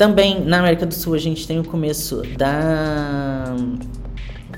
Também 0.01 0.43
na 0.43 0.57
América 0.57 0.83
do 0.83 0.95
Sul 0.95 1.13
a 1.13 1.19
gente 1.19 1.45
tem 1.45 1.59
o 1.59 1.63
começo 1.63 2.23
da, 2.35 3.55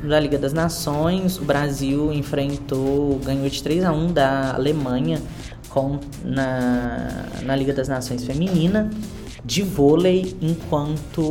da 0.02 0.18
Liga 0.18 0.38
das 0.38 0.54
Nações. 0.54 1.38
O 1.38 1.44
Brasil 1.44 2.14
enfrentou, 2.14 3.20
ganhou 3.20 3.50
de 3.50 3.62
3 3.62 3.84
a 3.84 3.92
1 3.92 4.14
da 4.14 4.54
Alemanha 4.54 5.22
com, 5.68 6.00
na, 6.24 7.26
na 7.42 7.58
Liga 7.58 7.74
das 7.74 7.90
Nações 7.90 8.24
Feminina 8.24 8.90
de 9.44 9.64
vôlei, 9.64 10.34
enquanto 10.42 11.22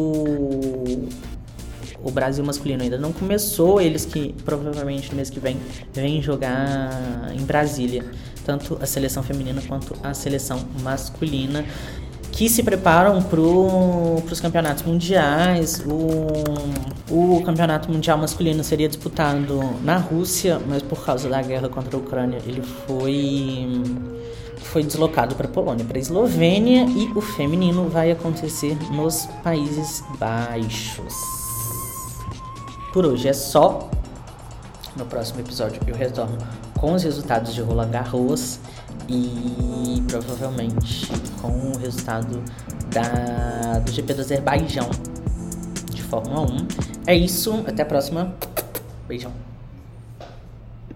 o 2.05 2.11
Brasil 2.11 2.45
masculino 2.45 2.83
ainda 2.83 2.99
não 2.99 3.15
começou, 3.15 3.81
eles 3.81 4.05
que 4.05 4.35
provavelmente 4.45 5.09
no 5.09 5.17
mês 5.17 5.31
que 5.31 5.41
vem 5.41 5.57
vêm 5.95 6.21
jogar 6.21 7.33
em 7.35 7.43
Brasília, 7.47 8.05
tanto 8.45 8.77
a 8.79 8.85
seleção 8.85 9.23
feminina 9.23 9.63
quanto 9.67 9.97
a 10.03 10.13
seleção 10.13 10.61
masculina 10.83 11.65
que 12.33 12.49
se 12.49 12.63
preparam 12.63 13.23
para 13.23 13.41
os 13.41 14.41
campeonatos 14.41 14.83
mundiais. 14.85 15.85
O, 15.87 17.37
o 17.37 17.43
campeonato 17.45 17.93
mundial 17.93 18.17
masculino 18.17 18.65
seria 18.65 18.89
disputado 18.89 19.61
na 19.85 19.99
Rússia, 19.99 20.61
mas 20.67 20.83
por 20.83 21.05
causa 21.05 21.29
da 21.29 21.43
guerra 21.43 21.69
contra 21.69 21.95
a 21.95 22.01
Ucrânia 22.01 22.41
ele 22.47 22.63
foi, 22.63 23.83
foi 24.57 24.83
deslocado 24.83 25.35
para 25.35 25.47
a 25.47 25.51
Polônia, 25.51 25.85
para 25.85 25.99
a 25.99 26.01
Eslovênia, 26.01 26.87
e 26.87 27.13
o 27.15 27.21
feminino 27.21 27.89
vai 27.89 28.11
acontecer 28.11 28.77
nos 28.91 29.27
Países 29.45 30.03
Baixos. 30.19 31.15
Por 32.93 33.05
hoje 33.05 33.29
é 33.29 33.33
só. 33.33 33.91
No 34.97 35.07
próximo 35.07 35.41
episódio 35.41 35.81
eu 35.87 35.95
retorno 35.95 36.37
com 36.79 36.95
os 36.95 37.03
resultados 37.03 37.55
de 37.55 37.63
Roland 37.63 37.91
Garros 37.91 38.59
e 39.13 40.01
provavelmente 40.09 41.09
com 41.41 41.49
o 41.49 41.79
resultado 41.79 42.43
da, 42.91 43.79
do 43.81 43.93
GP 43.93 44.15
do 44.15 44.21
Azerbaijão 44.23 44.89
de 45.91 46.03
Fórmula 46.03 46.41
1. 46.41 46.47
É 47.07 47.15
isso, 47.15 47.63
até 47.67 47.83
a 47.83 47.87
próxima. 47.87 48.35
Beijão. 49.07 49.52